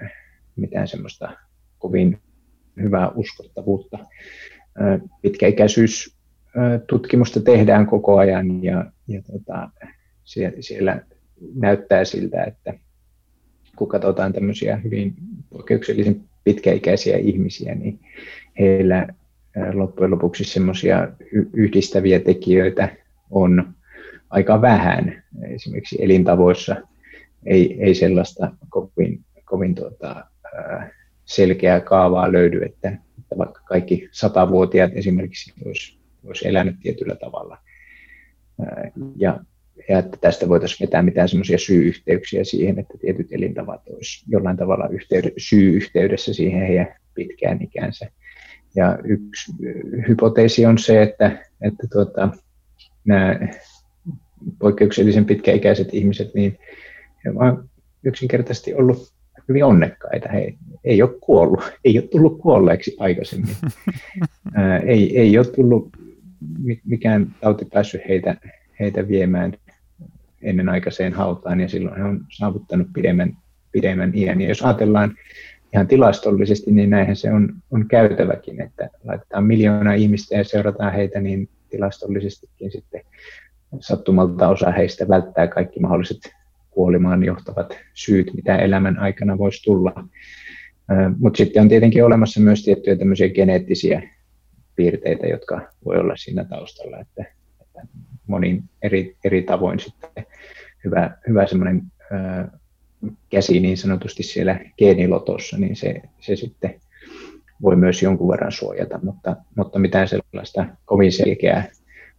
mitään 0.56 0.88
semmoista 0.88 1.38
kovin 1.80 2.20
hyvää 2.82 3.10
uskottavuutta. 3.10 3.98
Pitkäikäisyys 5.22 6.18
tutkimusta 6.88 7.42
tehdään 7.42 7.88
koko 7.88 8.18
ajan 8.18 8.64
ja, 8.64 8.92
ja 9.08 9.22
tota, 9.22 9.70
siellä 10.60 11.02
näyttää 11.56 12.06
siltä, 12.06 12.44
että 12.44 12.74
kun 13.76 13.88
katsotaan 13.88 14.34
tämmöisiä 14.34 14.76
hyvin 14.76 15.14
poikkeuksellisen 15.50 16.22
pitkäikäisiä 16.44 17.18
ihmisiä, 17.18 17.76
niin 17.76 18.00
heillä 18.60 19.08
loppujen 19.74 20.12
lopuksi 20.12 20.44
semmoisia 20.44 21.08
yhdistäviä 21.54 22.20
tekijöitä 22.20 22.90
on 23.30 23.74
aika 24.30 24.62
vähän. 24.62 25.24
Esimerkiksi 25.50 25.98
elintavoissa 26.00 26.76
ei, 27.46 27.84
ei 27.84 27.96
sellaista 27.96 28.52
kovin, 28.70 29.26
kovin 29.46 29.76
tuota, 29.76 30.26
selkeää 31.26 31.80
kaavaa 31.80 32.32
löydy, 32.32 32.62
että, 32.64 32.90
että 33.20 33.38
vaikka 33.38 33.62
kaikki 33.62 34.10
satavuotiaat 34.12 34.92
esimerkiksi 34.96 35.54
olisi, 35.66 36.00
olisi 36.24 36.48
elänyt 36.48 36.76
tietyllä 36.82 37.16
tavalla. 37.16 37.58
Ja, 39.16 39.40
ja 39.90 40.00
että 40.00 40.18
tästä 40.22 40.50
voitaisiin 40.50 40.88
vetää 40.88 41.02
mitään 41.02 41.30
semmoisia 41.30 41.58
syy-yhteyksiä 41.58 42.44
siihen, 42.44 42.80
että 42.80 42.94
tietyt 43.02 43.28
elintavat 43.32 43.82
olisi 43.90 44.26
jollain 44.28 44.58
tavalla 44.58 44.88
yhteyde, 44.88 45.32
syy-yhteydessä 45.38 46.34
siihen 46.34 46.68
heidän 46.68 46.96
pitkään 47.14 47.62
ikänsä. 47.62 48.12
Ja 48.76 49.00
yksi 49.04 49.52
hypoteesi 50.08 50.66
on 50.66 50.78
se, 50.78 51.02
että, 51.02 51.46
että 51.62 51.88
tuota, 51.94 52.30
nämä 53.06 53.40
poikkeuksellisen 54.60 55.26
pitkäikäiset 55.26 55.94
ihmiset, 55.94 56.34
niin 56.34 56.58
he 57.26 57.30
ovat 57.30 57.60
yksinkertaisesti 58.04 58.74
ollut 58.74 59.14
hyvin 59.50 59.66
onnekkaita. 59.66 60.30
He 60.30 60.54
ei 60.84 61.02
ole 61.02 61.18
kuollut, 61.22 61.72
ei 61.86 62.00
ole 62.00 62.08
tullut 62.08 62.42
kuolleeksi 62.42 62.96
aikaisemmin. 63.00 63.56
Ää, 64.56 64.78
ei, 64.78 65.20
ei 65.20 65.38
ole 65.38 65.46
tullut 65.46 65.90
mikään 66.86 67.36
tauti 67.42 67.66
päässyt 67.66 68.02
heitä, 68.08 68.36
heitä 68.80 69.08
viemään 69.08 69.54
ennenaikaiseen 70.42 71.14
hautaan 71.14 71.60
ja 71.60 71.70
silloin 71.70 71.98
he 71.98 72.04
on 72.04 72.26
saavuttanut 72.30 72.88
pidemmän, 72.94 73.38
pidemmän 73.72 74.12
iän. 74.16 74.42
Ja 74.42 74.48
jos 74.48 74.62
ajatellaan 74.62 75.16
ihan 75.74 75.88
tilastollisesti, 75.88 76.72
niin 76.72 76.90
näinhän 76.90 77.16
se 77.16 77.32
on, 77.34 77.54
on 77.72 77.88
käytäväkin, 77.88 78.62
että 78.62 78.90
laitetaan 79.04 79.44
miljoona 79.44 79.94
ihmistä 79.94 80.36
ja 80.36 80.44
seurataan 80.44 80.94
heitä, 80.94 81.22
niin 81.22 81.50
tilastollisestikin 81.70 82.72
sitten 82.72 83.02
sattumalta 83.80 84.48
osa 84.48 84.72
heistä 84.72 85.08
välttää 85.08 85.48
kaikki 85.48 85.80
mahdolliset 85.80 86.34
kuolimaan 86.70 87.24
johtavat 87.24 87.78
syyt, 87.94 88.32
mitä 88.34 88.56
elämän 88.56 89.00
aikana 89.00 89.38
voisi 89.38 89.64
tulla. 89.64 89.94
Mutta 91.18 91.38
sitten 91.38 91.62
on 91.62 91.70
tietenkin 91.70 92.06
olemassa 92.06 92.40
myös 92.40 92.64
tiettyjä 92.64 92.96
tämmöisiä 92.96 93.30
geneettisiä 93.30 94.02
piirteitä, 94.76 95.28
jotka 95.28 95.62
voi 95.86 95.98
olla 95.98 96.16
siinä 96.16 96.44
taustalla, 96.44 97.00
että, 97.00 97.26
että 97.62 97.82
monin 98.28 98.64
eri, 98.82 99.16
eri 99.24 99.44
tavoin 99.44 99.80
sitten 99.80 100.26
hyvä, 100.86 101.18
hyvä 101.28 101.48
semmoinen 101.48 101.82
käsi 103.30 103.60
niin 103.60 103.78
sanotusti 103.78 104.24
siellä 104.24 104.60
geenilotossa, 104.78 105.58
niin 105.58 105.76
se, 105.76 106.02
se 106.20 106.36
sitten 106.36 106.82
voi 107.62 107.76
myös 107.76 108.04
jonkun 108.04 108.32
verran 108.32 108.52
suojata, 108.52 109.00
mutta, 109.04 109.36
mutta 109.58 109.80
mitään 109.80 110.08
sellaista 110.08 110.66
kovin 110.86 111.12
selkeää 111.12 111.70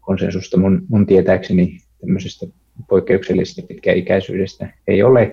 konsensusta 0.00 0.58
mun, 0.58 0.82
mun 0.88 1.06
tietääkseni 1.06 1.78
tämmöisestä 2.00 2.46
poikkeuksellisesta 2.88 3.62
pitkäikäisyydestä 3.62 4.68
ei 4.88 5.02
ole. 5.02 5.32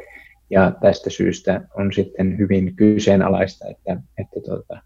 Ja 0.50 0.72
tästä 0.82 1.10
syystä 1.10 1.62
on 1.76 1.94
sitten 1.94 2.38
hyvin 2.38 2.76
kyseenalaista, 2.76 3.68
että, 3.68 4.02
että 4.18 4.40
tuota, 4.46 4.82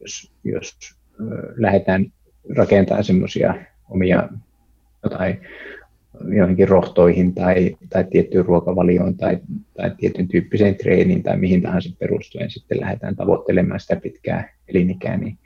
jos, 0.00 0.32
jos 0.44 0.76
lähdetään 1.56 2.06
rakentamaan 2.56 3.04
semmoisia 3.04 3.54
omia 3.90 4.28
jotain 5.02 5.40
joihinkin 6.36 6.68
rohtoihin 6.68 7.34
tai, 7.34 7.76
tai 7.90 8.04
tiettyyn 8.04 8.44
ruokavalioon 8.44 9.16
tai, 9.16 9.38
tai 9.76 9.90
tietyn 9.98 10.28
tyyppiseen 10.28 10.76
treeniin 10.76 11.22
tai 11.22 11.36
mihin 11.36 11.62
tahansa 11.62 11.90
perustuen 11.98 12.50
sitten 12.50 12.80
lähdetään 12.80 13.16
tavoittelemaan 13.16 13.80
sitä 13.80 13.96
pitkää 13.96 14.54
elinikää, 14.68 15.16
niin, 15.16 15.38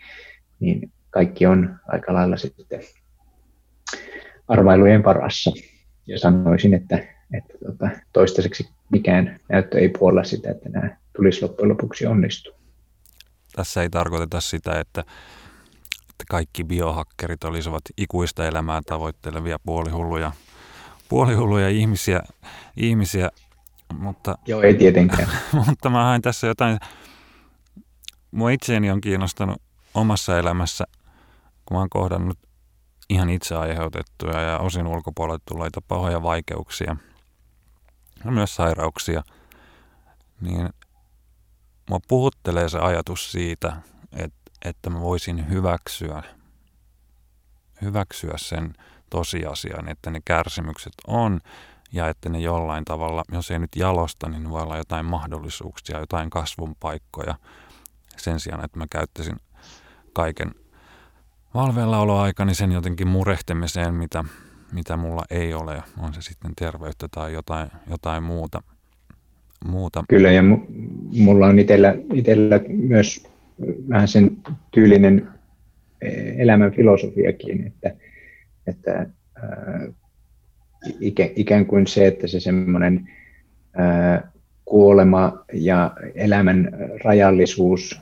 niin 0.60 0.90
kaikki 1.10 1.46
on 1.46 1.76
aika 1.88 2.12
lailla 2.12 2.36
sitten 2.36 2.80
arvailujen 4.48 5.04
varassa. 5.04 5.52
Ja 6.06 6.18
sanoisin, 6.18 6.74
että, 6.74 6.96
että 7.36 7.54
tota, 7.66 7.90
toistaiseksi 8.12 8.68
mikään 8.90 9.40
näyttö 9.48 9.78
ei 9.78 9.88
puolla 9.88 10.24
sitä, 10.24 10.50
että 10.50 10.68
nämä 10.68 10.96
tulisi 11.16 11.42
loppujen 11.42 11.68
lopuksi 11.68 12.06
onnistua. 12.06 12.54
Tässä 13.56 13.82
ei 13.82 13.90
tarkoiteta 13.90 14.40
sitä, 14.40 14.80
että 14.80 15.04
kaikki 16.28 16.64
biohakkerit 16.64 17.44
olisivat 17.44 17.82
ikuista 17.96 18.46
elämää 18.46 18.80
tavoittelevia 18.86 19.58
puolihulluja, 19.66 20.32
puolihulluja 21.12 21.68
ihmisiä, 21.68 22.22
ihmisiä 22.76 23.30
mutta, 23.98 24.38
Joo, 24.46 24.62
ei 24.62 24.74
tietenkään. 24.74 25.28
mutta 25.66 25.90
mä 25.90 26.04
hain 26.04 26.22
tässä 26.22 26.46
jotain, 26.46 26.78
mua 28.30 28.50
itseeni 28.50 28.90
on 28.90 29.00
kiinnostanut 29.00 29.62
omassa 29.94 30.38
elämässä, 30.38 30.84
kun 31.66 31.76
mä 31.76 31.78
oon 31.78 31.90
kohdannut 31.90 32.38
ihan 33.08 33.30
itse 33.30 33.54
aiheutettuja 33.56 34.40
ja 34.40 34.58
osin 34.58 34.86
ulkopuolelta 34.86 35.42
tulleita 35.48 35.80
pahoja 35.88 36.22
vaikeuksia 36.22 36.96
ja 38.24 38.30
myös 38.30 38.54
sairauksia, 38.54 39.22
niin 40.40 40.68
mua 41.90 42.00
puhuttelee 42.08 42.68
se 42.68 42.78
ajatus 42.78 43.32
siitä, 43.32 43.76
että, 44.12 44.50
että 44.64 44.90
mä 44.90 45.00
voisin 45.00 45.50
hyväksyä, 45.50 46.22
hyväksyä 47.82 48.34
sen 48.36 48.74
tosiasian, 49.12 49.88
että 49.88 50.10
ne 50.10 50.20
kärsimykset 50.24 50.92
on 51.06 51.40
ja 51.92 52.08
että 52.08 52.28
ne 52.28 52.38
jollain 52.38 52.84
tavalla, 52.84 53.22
jos 53.32 53.50
ei 53.50 53.58
nyt 53.58 53.76
jalosta, 53.76 54.28
niin 54.28 54.50
voi 54.50 54.62
olla 54.62 54.76
jotain 54.76 55.06
mahdollisuuksia, 55.06 55.98
jotain 56.00 56.30
kasvun 56.30 56.74
paikkoja 56.80 57.34
sen 58.16 58.40
sijaan, 58.40 58.64
että 58.64 58.78
mä 58.78 58.86
käyttäisin 58.90 59.36
kaiken 60.12 60.50
valveillaoloaikani 61.54 62.54
sen 62.54 62.72
jotenkin 62.72 63.08
murehtimiseen, 63.08 63.94
mitä, 63.94 64.24
mitä 64.72 64.96
mulla 64.96 65.22
ei 65.30 65.54
ole, 65.54 65.82
on 65.98 66.14
se 66.14 66.22
sitten 66.22 66.52
terveyttä 66.58 67.08
tai 67.08 67.32
jotain, 67.32 67.68
jotain 67.90 68.22
muuta. 68.22 68.62
muuta. 69.64 70.04
Kyllä, 70.08 70.32
ja 70.32 70.42
mulla 71.12 71.46
on 71.46 71.58
itsellä, 71.58 71.94
itsellä 72.14 72.60
myös 72.68 73.26
vähän 73.88 74.08
sen 74.08 74.36
tyylinen 74.70 75.28
e, 76.00 76.08
elämän 76.42 76.72
filosofiakin, 76.72 77.66
että, 77.66 77.90
että 78.66 79.06
ikä, 81.00 81.28
ikään 81.36 81.66
kuin 81.66 81.86
se, 81.86 82.06
että 82.06 82.26
se 82.26 82.40
semmoinen 82.40 83.08
kuolema 84.64 85.44
ja 85.52 85.92
elämän 86.14 86.70
rajallisuus 87.04 88.00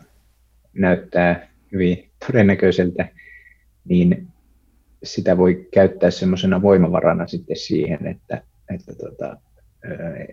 näyttää 0.73 1.49
hyvin 1.73 2.11
todennäköiseltä, 2.27 3.09
niin 3.85 4.27
sitä 5.03 5.37
voi 5.37 5.68
käyttää 5.73 6.11
semmoisena 6.11 6.62
voimavarana 6.62 7.27
sitten 7.27 7.57
siihen, 7.57 8.07
että, 8.07 8.42
että 8.75 8.94
tota, 8.94 9.37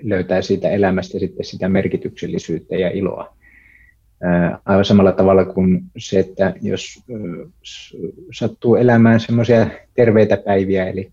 löytää 0.02 0.42
siitä 0.42 0.70
elämästä 0.70 1.20
sitten 1.20 1.46
sitä 1.46 1.70
merkityksellisyyttä 1.70 2.76
ja 2.76 2.90
iloa. 2.90 3.37
Aivan 4.66 4.86
samalla 4.86 5.12
tavalla 5.12 5.46
kuin 5.46 5.84
se, 5.98 6.20
että 6.20 6.54
jos 6.62 7.04
sattuu 8.34 8.76
elämään 8.76 9.20
semmoisia 9.20 9.68
terveitä 9.94 10.38
päiviä, 10.38 10.88
eli 10.88 11.12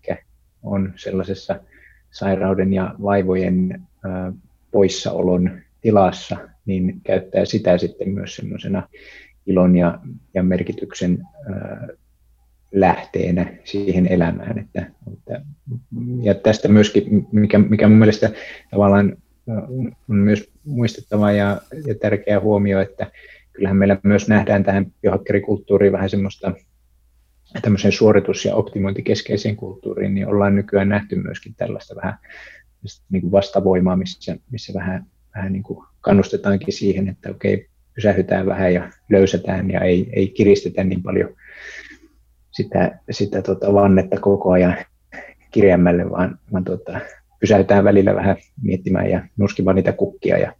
on 0.63 0.93
sellaisessa 0.95 1.59
sairauden 2.11 2.73
ja 2.73 2.95
vaivojen 3.03 3.81
poissaolon 4.71 5.51
tilassa, 5.81 6.37
niin 6.65 7.01
käyttää 7.03 7.45
sitä 7.45 7.77
sitten 7.77 8.09
myös 8.09 8.35
semmoisena 8.35 8.89
ilon 9.45 9.75
ja, 9.75 9.99
ja 10.33 10.43
merkityksen 10.43 11.23
lähteenä 12.71 13.53
siihen 13.63 14.07
elämään. 14.07 14.59
Että, 14.59 14.91
että, 15.13 15.41
ja 16.21 16.33
tästä 16.33 16.67
myöskin, 16.67 17.27
mikä, 17.31 17.59
mikä 17.59 17.87
mun 17.87 17.97
mielestä 17.97 18.29
tavallaan 18.71 19.17
on 20.09 20.15
myös 20.15 20.51
muistettava 20.63 21.31
ja, 21.31 21.61
ja 21.87 21.95
tärkeä 21.95 22.39
huomio, 22.39 22.81
että 22.81 23.11
kyllähän 23.53 23.77
meillä 23.77 23.99
myös 24.03 24.27
nähdään 24.27 24.63
tähän 24.63 24.91
biohakkerikulttuuriin 25.01 25.93
vähän 25.93 26.09
semmoista 26.09 26.53
tämmöiseen 27.61 27.91
suoritus- 27.91 28.45
ja 28.45 28.55
optimointikeskeiseen 28.55 29.55
kulttuuriin, 29.55 30.15
niin 30.15 30.27
ollaan 30.27 30.55
nykyään 30.55 30.89
nähty 30.89 31.15
myöskin 31.15 31.55
tällaista 31.55 31.95
vähän 31.95 32.13
niin 33.09 33.21
kuin 33.21 33.31
vastavoimaa, 33.31 33.95
missä, 33.95 34.37
missä 34.51 34.73
vähän, 34.73 35.05
vähän 35.35 35.53
niin 35.53 35.63
kuin 35.63 35.85
kannustetaankin 36.01 36.73
siihen, 36.73 37.09
että 37.09 37.29
okei, 37.29 37.67
pysähytään 37.95 38.45
vähän 38.45 38.73
ja 38.73 38.91
löysätään 39.09 39.71
ja 39.71 39.81
ei, 39.81 40.09
ei 40.13 40.27
kiristetä 40.27 40.83
niin 40.83 41.03
paljon 41.03 41.35
sitä, 42.51 42.99
sitä 43.11 43.41
tota 43.41 43.73
vannetta 43.73 44.19
koko 44.19 44.51
ajan 44.51 44.75
kirjemmälle, 45.51 46.09
vaan, 46.09 46.39
vaan 46.53 46.63
tota, 46.63 46.99
pysäytään 47.39 47.83
välillä 47.83 48.15
vähän 48.15 48.35
miettimään 48.61 49.09
ja 49.09 49.21
nuskimaan 49.37 49.75
niitä 49.75 49.91
kukkia 49.91 50.37
ja, 50.37 50.53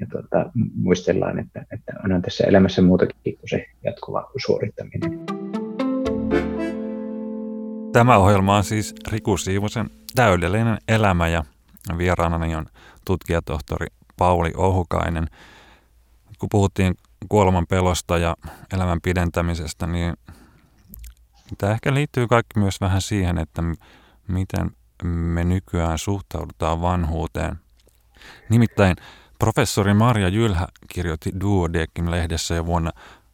ja 0.00 0.06
tota, 0.12 0.50
muistellaan, 0.74 1.38
että, 1.38 1.66
että 1.72 1.92
onhan 2.04 2.22
tässä 2.22 2.44
elämässä 2.44 2.82
muutakin 2.82 3.16
kuin 3.22 3.48
se 3.48 3.66
jatkuva 3.84 4.30
suorittaminen. 4.46 5.20
Tämä 7.92 8.18
ohjelma 8.18 8.56
on 8.56 8.64
siis 8.64 8.94
Riku 9.08 9.36
Siivosen 9.36 9.90
täydellinen 10.14 10.78
elämä 10.88 11.28
ja 11.28 11.44
vieraanani 11.98 12.54
on 12.54 12.66
tutkijatohtori 13.04 13.86
Pauli 14.18 14.52
Ohukainen. 14.56 15.26
Kun 16.38 16.48
puhuttiin 16.48 16.94
kuoleman 17.28 17.66
pelosta 17.66 18.18
ja 18.18 18.36
elämän 18.74 18.98
pidentämisestä, 19.02 19.86
niin 19.86 20.14
tämä 21.58 21.72
ehkä 21.72 21.94
liittyy 21.94 22.26
kaikki 22.26 22.58
myös 22.58 22.80
vähän 22.80 23.02
siihen, 23.02 23.38
että 23.38 23.62
miten 24.28 24.70
me 25.02 25.44
nykyään 25.44 25.98
suhtaudutaan 25.98 26.82
vanhuuteen. 26.82 27.56
Nimittäin 28.48 28.96
professori 29.38 29.94
Marja 29.94 30.28
Jylhä 30.28 30.66
kirjoitti 30.88 31.30
Duodekim-lehdessä 31.40 32.54
jo 32.54 32.66
vuonna 32.66 32.90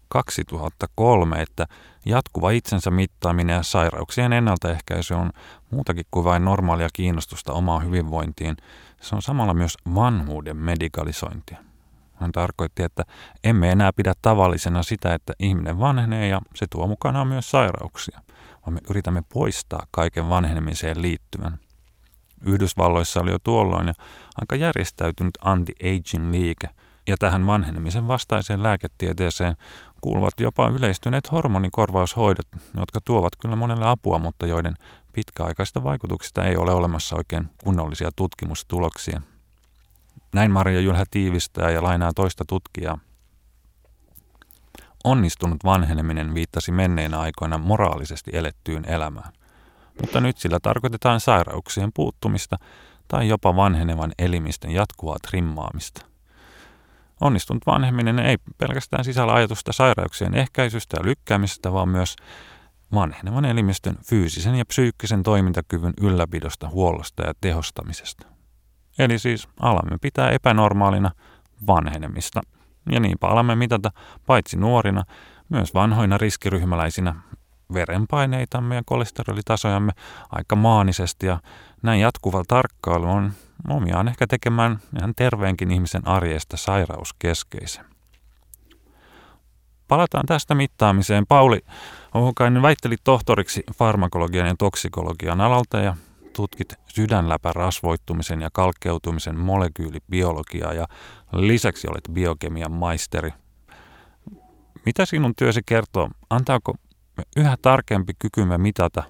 2003, 0.09 1.43
että 1.43 1.67
jatkuva 2.07 2.51
itsensä 2.51 2.91
mittaaminen 2.91 3.55
ja 3.55 3.63
sairauksien 3.63 4.33
ennaltaehkäisy 4.33 5.15
on 5.15 5.31
muutakin 5.71 6.05
kuin 6.11 6.25
vain 6.25 6.45
normaalia 6.45 6.89
kiinnostusta 6.93 7.53
omaan 7.53 7.85
hyvinvointiin. 7.85 8.57
Se 9.01 9.15
on 9.15 9.23
samalla 9.23 9.55
myös 9.55 9.77
vanhuuden 9.95 10.57
medikalisointia. 10.57 11.59
Hän 12.15 12.33
tarkoitti, 12.33 12.83
että 12.83 13.05
emme 13.45 13.71
enää 13.71 13.93
pidä 13.97 14.13
tavallisena 14.23 14.83
sitä, 14.83 15.15
että 15.15 15.33
ihminen 15.39 15.79
vanhenee 15.79 16.29
ja 16.29 16.41
se 16.55 16.67
tuo 16.71 16.87
mukanaan 16.87 17.27
myös 17.27 17.51
sairauksia, 17.51 18.21
vaan 18.67 18.75
me 18.75 18.81
yritämme 18.91 19.23
poistaa 19.33 19.87
kaiken 19.91 20.29
vanhenemiseen 20.29 21.03
liittyvän. 21.03 21.59
Yhdysvalloissa 22.47 23.21
oli 23.21 23.31
jo 23.31 23.39
tuolloin 23.39 23.87
jo 23.87 23.95
aika 24.41 24.57
järjestäytynyt 24.57 25.39
anti-aging 25.45 26.31
liike, 26.31 26.69
ja 27.07 27.17
tähän 27.19 27.47
vanhenemisen 27.47 28.09
vastaiseen 28.09 28.63
lääketieteeseen 28.63 29.57
kuuluvat 30.01 30.41
jopa 30.41 30.69
yleistyneet 30.69 31.33
hormonikorvaushoidot, 31.33 32.47
jotka 32.77 33.01
tuovat 33.05 33.33
kyllä 33.41 33.57
monelle 33.57 33.89
apua, 33.89 34.19
mutta 34.19 34.47
joiden 34.47 34.75
pitkäaikaista 35.13 35.85
vaikutuksista 35.85 36.45
ei 36.45 36.57
ole 36.57 36.73
olemassa 36.73 37.17
oikein 37.17 37.51
kunnollisia 37.65 38.11
tutkimustuloksia. 38.17 39.21
Näin 40.35 40.51
Maria 40.51 40.81
Jylhä 40.81 41.05
tiivistää 41.11 41.71
ja 41.71 41.83
lainaa 41.83 42.13
toista 42.15 42.45
tutkijaa. 42.49 42.99
Onnistunut 45.05 45.65
vanheneminen 45.65 46.35
viittasi 46.35 46.73
menneinä 46.73 47.21
aikoina 47.21 47.59
moraalisesti 47.59 48.31
elettyyn 48.35 48.85
elämään. 48.85 49.33
Mutta 50.01 50.21
nyt 50.21 50.39
sillä 50.39 50.59
tarkoitetaan 50.63 51.21
sairauksien 51.21 51.91
puuttumista 51.95 52.57
tai 53.09 53.29
jopa 53.29 53.57
vanhenevan 53.57 54.13
elimistön 54.19 54.71
jatkuvaa 54.71 55.17
trimmaamista. 55.29 56.07
Onnistunut 57.21 57.67
vanheminen 57.67 58.19
ei 58.19 58.37
pelkästään 58.59 59.05
sisällä 59.05 59.33
ajatusta 59.33 59.73
sairauksien 59.73 60.35
ehkäisystä 60.35 60.97
ja 60.97 61.05
lykkäämisestä, 61.05 61.73
vaan 61.73 61.89
myös 61.89 62.17
vanhenevan 62.95 63.45
elimistön 63.45 63.97
fyysisen 64.05 64.55
ja 64.55 64.65
psyykkisen 64.65 65.23
toimintakyvyn 65.23 65.93
ylläpidosta, 66.01 66.69
huollosta 66.69 67.23
ja 67.27 67.35
tehostamisesta. 67.41 68.27
Eli 68.99 69.19
siis 69.19 69.49
alamme 69.61 69.99
pitää 70.01 70.31
epänormaalina 70.31 71.11
vanhenemista. 71.67 72.41
Ja 72.93 73.01
niinpä 73.01 73.29
alamme 73.29 73.55
mitata 73.55 73.93
paitsi 74.27 74.57
nuorina, 74.57 75.05
myös 75.49 75.75
vanhoina 75.75 76.19
riskiryhmäläisinä 76.19 77.15
verenpaineitamme 77.75 78.75
ja 78.75 78.83
kolesterolitasojamme 78.87 79.93
aika 80.31 80.57
maanisesti 80.57 81.27
ja 81.27 81.41
näin 81.83 82.01
jatkuvalla 82.01 82.45
tarkkailu 82.49 83.11
on 83.11 83.33
omiaan 83.69 84.09
ehkä 84.09 84.27
tekemään 84.27 84.79
ihan 84.99 85.13
terveenkin 85.17 85.71
ihmisen 85.71 86.09
arjesta 86.09 86.57
sairauskeskeisen. 86.57 87.85
Palataan 89.89 90.27
tästä 90.27 90.55
mittaamiseen. 90.55 91.27
Pauli 91.27 91.61
Ohukainen 92.15 92.63
väitteli 92.63 92.97
tohtoriksi 93.05 93.63
farmakologian 93.79 94.47
ja 94.47 94.55
toksikologian 94.59 95.41
alalta 95.41 95.79
ja 95.79 95.97
tutkit 96.33 96.75
sydänläpän 96.87 97.55
rasvoittumisen 97.55 98.41
ja 98.41 98.49
kalkkeutumisen 98.53 99.37
molekyylibiologiaa 99.37 100.75
ja 100.75 100.87
lisäksi 101.33 101.89
olet 101.89 102.09
biokemian 102.13 102.73
maisteri. 102.73 103.31
Mitä 104.87 105.07
sinun 105.07 105.35
työsi 105.35 105.61
kertoo? 105.67 106.11
Antaako 106.31 106.75
yhä 107.37 107.57
tarkempi 107.63 108.13
kykymme 108.19 108.59
mitata 108.59 109.03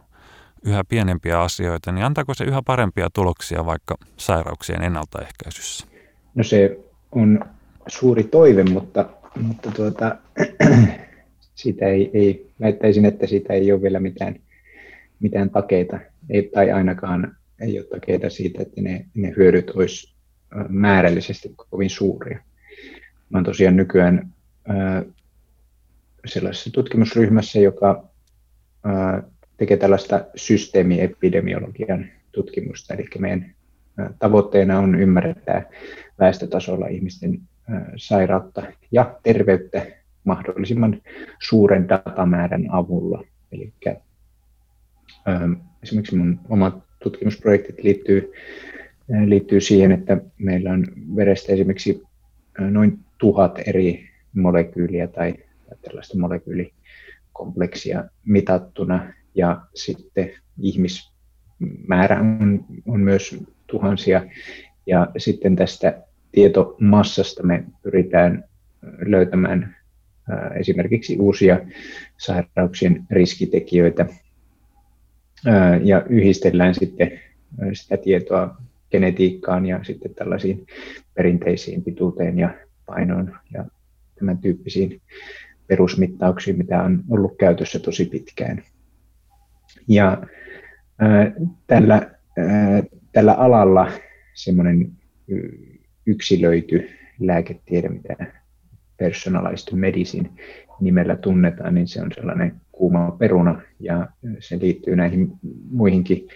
yhä 0.64 0.84
pienempiä 0.88 1.40
asioita, 1.40 1.92
niin 1.92 2.04
antaako 2.04 2.34
se 2.34 2.44
yhä 2.44 2.62
parempia 2.66 3.08
tuloksia 3.12 3.66
vaikka 3.66 3.94
sairauksien 4.16 4.82
ennaltaehkäisyssä? 4.82 5.86
No 6.34 6.44
se 6.44 6.78
on 7.12 7.40
suuri 7.86 8.24
toive, 8.24 8.64
mutta, 8.64 9.08
mutta 9.40 9.70
tuota, 9.70 10.16
siitä 11.62 11.86
ei, 11.86 12.10
ei, 12.14 12.50
väittäisin, 12.60 13.04
että 13.04 13.26
siitä 13.26 13.52
ei 13.52 13.72
ole 13.72 13.82
vielä 13.82 14.00
mitään, 14.00 14.36
mitään 15.20 15.50
takeita, 15.50 16.00
ei, 16.30 16.50
tai 16.54 16.70
ainakaan 16.70 17.36
ei 17.60 17.78
ole 17.78 17.86
takeita 17.86 18.30
siitä, 18.30 18.62
että 18.62 18.80
ne, 18.80 19.06
ne 19.14 19.32
hyödyt 19.36 19.70
olisi 19.70 20.14
määrällisesti 20.68 21.54
kovin 21.70 21.90
suuria. 21.90 22.38
Mä 23.30 23.38
olen 23.38 23.44
tosiaan 23.44 23.76
nykyään 23.76 24.32
ää, 24.68 25.02
sellaisessa 26.26 26.70
tutkimusryhmässä, 26.72 27.60
joka 27.60 28.08
ää, 28.84 29.22
tekee 29.56 29.76
tällaista 29.76 30.24
systeemiepidemiologian 30.36 32.06
tutkimusta, 32.32 32.94
eli 32.94 33.04
meidän 33.18 33.54
tavoitteena 34.18 34.78
on 34.78 34.94
ymmärtää 34.94 35.70
väestötasolla 36.18 36.86
ihmisten 36.86 37.40
sairautta 37.96 38.62
ja 38.92 39.18
terveyttä 39.22 39.86
mahdollisimman 40.24 41.02
suuren 41.42 41.88
datamäärän 41.88 42.70
avulla. 42.70 43.24
Eli 43.52 43.72
esimerkiksi 45.82 46.16
mun 46.16 46.40
omat 46.48 46.74
tutkimusprojektit 47.02 47.82
liittyy, 47.82 48.32
liittyy 49.24 49.60
siihen, 49.60 49.92
että 49.92 50.20
meillä 50.38 50.70
on 50.70 50.86
verestä 51.16 51.52
esimerkiksi 51.52 52.02
noin 52.58 52.98
tuhat 53.18 53.58
eri 53.66 54.08
molekyyliä 54.34 55.06
tai 55.06 55.34
tällaista 55.82 56.18
molekyylikompleksia 56.18 58.04
mitattuna. 58.26 59.12
Ja 59.34 59.60
sitten 59.74 60.30
ihmismäärä 60.58 62.20
on, 62.20 62.64
on 62.86 63.00
myös 63.00 63.44
tuhansia. 63.66 64.26
Ja 64.86 65.06
sitten 65.16 65.56
tästä 65.56 66.02
tietomassasta 66.32 67.42
me 67.42 67.64
pyritään 67.82 68.44
löytämään 69.06 69.76
esimerkiksi 70.60 71.18
uusia 71.18 71.60
sairauksien 72.18 73.06
riskitekijöitä 73.10 74.06
ja 75.82 76.04
yhdistellään 76.08 76.74
sitten 76.74 77.20
sitä 77.72 77.96
tietoa 77.96 78.56
genetiikkaan 78.90 79.66
ja 79.66 79.84
sitten 79.84 80.14
tällaisiin 80.14 80.66
perinteisiin 81.14 81.82
pituuteen 81.82 82.38
ja 82.38 82.54
painoon 82.86 83.38
ja 83.52 83.64
tämän 84.18 84.38
tyyppisiin 84.38 85.00
perusmittauksiin, 85.66 86.58
mitä 86.58 86.82
on 86.82 87.04
ollut 87.10 87.36
käytössä 87.38 87.78
tosi 87.78 88.04
pitkään. 88.04 88.62
Ja 89.88 90.22
tällä, 91.66 92.10
tällä 93.12 93.32
alalla 93.32 93.90
semmoinen 94.34 94.92
yksilöity 96.06 96.88
lääketiede, 97.20 97.88
mitä 97.88 98.16
personalized 98.96 99.74
medicine 99.74 100.30
nimellä 100.80 101.16
tunnetaan, 101.16 101.74
niin 101.74 101.88
se 101.88 102.02
on 102.02 102.10
sellainen 102.14 102.60
kuuma 102.80 103.16
peruna 103.18 103.62
ja 103.80 104.08
se 104.38 104.58
liittyy 104.58 104.96
näihin 104.96 105.32
muihinkin 105.70 106.28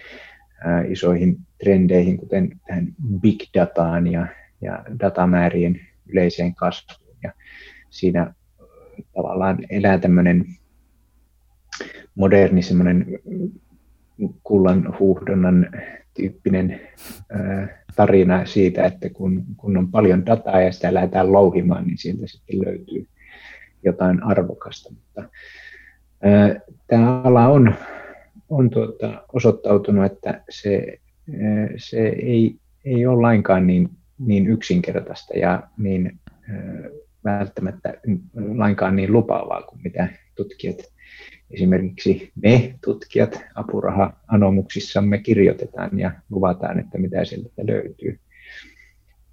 ää, 0.65 0.83
isoihin 0.83 1.37
trendeihin, 1.63 2.17
kuten 2.17 2.59
tähän 2.67 2.87
big 3.21 3.39
dataan 3.53 4.07
ja, 4.07 4.27
ja 4.61 4.85
datamäärien 4.99 5.79
yleiseen 6.07 6.55
kasvuun. 6.55 7.17
Ja 7.23 7.31
siinä 7.89 8.33
tavallaan 9.13 9.57
elää 9.69 9.97
tämmöinen 9.97 10.45
moderni 12.15 12.61
semmoinen 12.61 13.05
kullan 14.43 14.95
huuhdonnan 14.99 15.69
tyyppinen 16.13 16.81
tarina 17.95 18.45
siitä, 18.45 18.85
että 18.85 19.09
kun, 19.09 19.45
kun 19.57 19.77
on 19.77 19.91
paljon 19.91 20.25
dataa 20.25 20.61
ja 20.61 20.71
sitä 20.71 20.93
lähdetään 20.93 21.31
louhimaan, 21.31 21.87
niin 21.87 21.97
sieltä 21.97 22.27
sitten 22.27 22.61
löytyy 22.65 23.07
jotain 23.83 24.23
arvokasta. 24.23 24.89
Mutta, 24.93 25.29
tämä 26.87 27.21
ala 27.21 27.47
on, 27.47 27.75
on 28.49 28.69
tuota, 28.69 29.25
osoittautunut, 29.33 30.05
että 30.05 30.43
se, 30.49 30.99
se 31.77 32.07
ei, 32.07 32.55
ei 32.85 33.05
ole 33.05 33.21
lainkaan 33.21 33.67
niin, 33.67 33.89
niin 34.19 34.47
yksinkertaista 34.47 35.37
ja 35.37 35.63
niin 35.77 36.19
välttämättä 37.23 37.93
lainkaan 38.55 38.95
niin 38.95 39.13
lupaavaa 39.13 39.61
kuin 39.61 39.81
mitä 39.83 40.07
tutkijat 40.35 40.77
esimerkiksi 41.51 42.31
me 42.43 42.75
tutkijat 42.85 43.39
apuraha-anomuksissamme 43.55 45.17
kirjoitetaan 45.17 45.99
ja 45.99 46.11
luvataan, 46.29 46.79
että 46.79 46.97
mitä 46.97 47.25
sieltä 47.25 47.49
löytyy. 47.67 48.19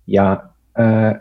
Ja 0.07 0.45
äh, 0.81 1.21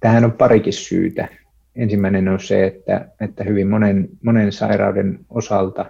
tähän 0.00 0.24
on 0.24 0.32
parikin 0.32 0.72
syytä. 0.72 1.28
Ensimmäinen 1.76 2.28
on 2.28 2.40
se, 2.40 2.66
että, 2.66 3.08
että 3.20 3.44
hyvin 3.44 3.68
monen, 3.68 4.08
monen 4.22 4.52
sairauden 4.52 5.18
osalta 5.30 5.86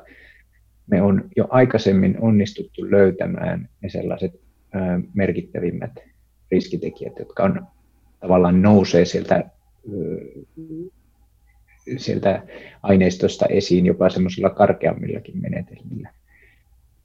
me 0.87 1.03
on 1.03 1.29
jo 1.37 1.47
aikaisemmin 1.51 2.17
onnistuttu 2.21 2.91
löytämään 2.91 3.69
ne 3.83 3.89
sellaiset 3.89 4.33
äh, 4.77 5.03
merkittävimmät 5.15 5.93
riskitekijät, 6.51 7.19
jotka 7.19 7.43
on 7.43 7.67
tavallaan 8.21 8.63
nousee 8.63 9.05
sieltä 9.05 9.51
sieltä 11.97 12.43
aineistosta 12.83 13.47
esiin 13.47 13.87
jopa 13.87 14.11
semmoisilla 14.11 14.51
karkeammillakin 14.51 15.41
menetelmillä. 15.41 16.11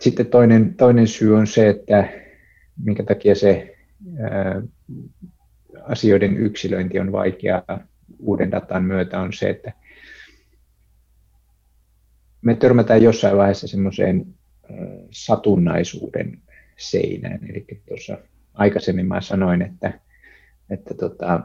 Sitten 0.02 0.26
toinen, 0.26 0.76
toinen 0.76 1.08
syy 1.08 1.36
on 1.36 1.48
se, 1.48 1.70
että 1.70 2.10
minkä 2.84 3.04
takia 3.04 3.36
se 3.36 3.76
ää, 4.20 4.62
asioiden 5.84 6.38
yksilöinti 6.38 7.00
on 7.00 7.12
vaikeaa 7.12 7.80
uuden 8.20 8.52
datan 8.52 8.84
myötä 8.84 9.20
on 9.20 9.34
se, 9.34 9.50
että 9.50 9.74
me 12.42 12.56
törmätään 12.56 13.04
jossain 13.04 13.38
vaiheessa 13.38 13.68
semmoiseen 13.68 14.26
satunnaisuuden 15.12 16.42
seinään. 16.78 17.40
Eli 17.50 17.66
tuossa 17.88 18.18
aikaisemmin 18.54 19.08
mä 19.08 19.22
sanoin, 19.22 19.62
että, 19.62 20.00
että 20.70 20.94
tota, 20.94 21.44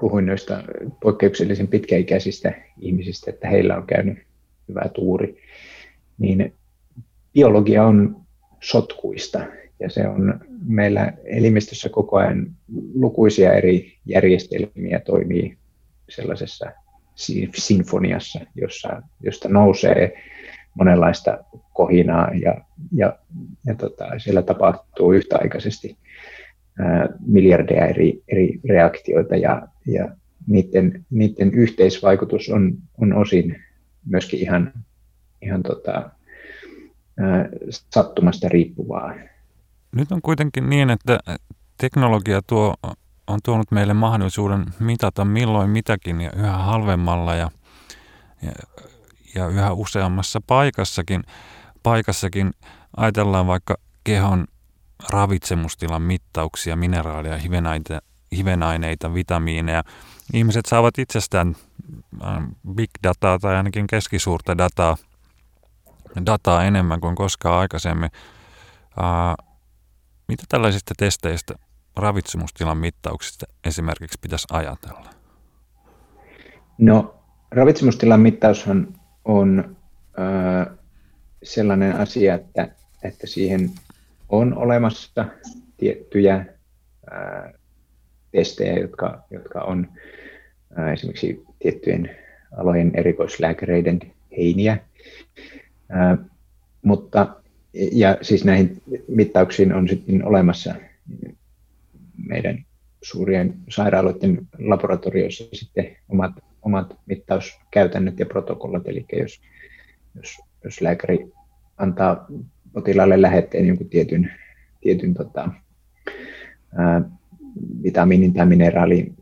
puhuin 0.00 0.26
noista 0.26 0.62
poikkeuksellisen 1.02 1.68
pitkäikäisistä 1.68 2.52
ihmisistä, 2.80 3.30
että 3.30 3.48
heillä 3.48 3.76
on 3.76 3.86
käynyt 3.86 4.18
hyvä 4.68 4.88
tuuri, 4.94 5.42
niin 6.18 6.54
biologia 7.32 7.84
on 7.84 8.24
sotkuista 8.60 9.46
ja 9.80 9.90
se 9.90 10.08
on 10.08 10.40
meillä 10.66 11.12
elimistössä 11.24 11.88
koko 11.88 12.16
ajan 12.16 12.46
lukuisia 12.94 13.52
eri 13.52 13.92
järjestelmiä 14.06 15.00
toimii 15.00 15.56
sellaisessa 16.08 16.72
sinfoniassa, 17.54 18.40
jossa, 18.54 19.02
josta 19.20 19.48
nousee 19.48 20.14
monenlaista 20.74 21.38
kohinaa 21.72 22.30
ja, 22.34 22.54
ja, 22.92 23.18
ja 23.66 23.74
tota, 23.74 24.18
siellä 24.18 24.42
tapahtuu 24.42 25.12
yhtäaikaisesti 25.12 25.96
miljardeja 27.26 27.86
eri, 27.86 28.22
eri 28.28 28.60
reaktioita 28.68 29.36
ja, 29.36 29.68
ja 29.86 30.16
niiden, 30.46 31.04
niiden 31.10 31.54
yhteisvaikutus 31.54 32.48
on, 32.48 32.74
on 33.00 33.12
osin 33.12 33.62
myöskin 34.06 34.40
ihan, 34.40 34.72
ihan 35.42 35.62
tota, 35.62 36.10
ää, 37.20 37.48
sattumasta 37.70 38.48
riippuvaa. 38.48 39.14
Nyt 39.94 40.12
on 40.12 40.22
kuitenkin 40.22 40.70
niin, 40.70 40.90
että 40.90 41.18
teknologia 41.78 42.42
tuo, 42.42 42.74
on 43.26 43.38
tuonut 43.44 43.70
meille 43.70 43.94
mahdollisuuden 43.94 44.64
mitata 44.78 45.24
milloin 45.24 45.70
mitäkin 45.70 46.20
ja 46.20 46.30
yhä 46.36 46.52
halvemmalla 46.52 47.34
ja, 47.34 47.50
ja, 48.42 48.52
ja 49.34 49.48
yhä 49.48 49.72
useammassa 49.72 50.40
paikassakin. 50.46 51.24
paikassakin. 51.82 52.50
Ajatellaan 52.96 53.46
vaikka 53.46 53.74
kehon 54.04 54.46
ravitsemustilan 55.10 56.02
mittauksia, 56.02 56.76
mineraaleja, 56.76 57.38
hivenaineita, 57.38 58.02
hivenaineita, 58.36 59.14
vitamiineja. 59.14 59.82
Ihmiset 60.32 60.66
saavat 60.66 60.98
itsestään 60.98 61.56
ähm, 62.24 62.44
big 62.74 62.90
dataa 63.02 63.38
tai 63.38 63.56
ainakin 63.56 63.86
keskisuurta 63.86 64.58
dataa, 64.58 64.96
dataa 66.26 66.64
enemmän 66.64 67.00
kuin 67.00 67.14
koskaan 67.14 67.60
aikaisemmin. 67.60 68.10
Mitä 70.28 70.42
tällaisista 70.48 70.94
testeistä, 70.98 71.54
ravitsemustilan 71.96 72.78
mittauksista 72.78 73.46
esimerkiksi 73.64 74.18
pitäisi 74.22 74.46
ajatella? 74.50 75.10
No, 76.78 77.14
ravitsemustilan 77.50 78.20
mittaushan 78.20 78.94
on 79.24 79.76
ö, 80.18 80.76
sellainen 81.42 81.96
asia, 81.96 82.34
että, 82.34 82.68
että 83.02 83.26
siihen 83.26 83.70
on 84.28 84.56
olemassa 84.56 85.24
tiettyjä 85.76 86.46
ää, 87.10 87.52
testejä, 88.30 88.78
jotka, 88.78 89.24
jotka 89.30 89.60
on 89.60 89.88
ää, 90.76 90.92
esimerkiksi 90.92 91.44
tiettyjen 91.58 92.10
alojen 92.56 92.92
erikoislääkäreiden 92.94 94.00
heiniä. 94.36 94.78
Ää, 95.88 96.18
mutta, 96.82 97.36
ja 97.92 98.18
siis 98.22 98.44
näihin 98.44 98.82
mittauksiin 99.08 99.74
on 99.74 99.88
sitten 99.88 100.24
olemassa 100.24 100.74
meidän 102.26 102.64
suurien 103.02 103.54
sairaaloiden 103.68 104.48
laboratorioissa 104.58 105.44
sitten 105.52 105.96
omat, 106.08 106.32
omat 106.62 106.96
mittauskäytännöt 107.06 108.18
ja 108.18 108.26
protokollat, 108.26 108.88
eli 108.88 109.06
jos, 109.12 109.40
jos, 110.14 110.36
jos 110.64 110.80
lääkäri 110.80 111.32
antaa 111.76 112.26
potilaalle 112.72 113.22
lähetteen 113.22 113.66
jonkun 113.66 113.88
tietyn, 113.88 114.32
tietyn 114.80 115.14
tota, 115.14 115.48
ää, 116.76 117.02
vitamiinin 117.82 118.34
tai 118.34 118.46
mineraalin 118.46 119.14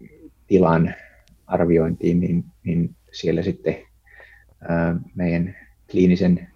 tilan 0.46 0.94
arviointiin, 1.46 2.20
niin, 2.20 2.44
niin 2.64 2.94
siellä 3.12 3.42
sitten 3.42 3.76
ää, 4.68 4.96
meidän 5.14 5.56
kliinisen 5.90 6.48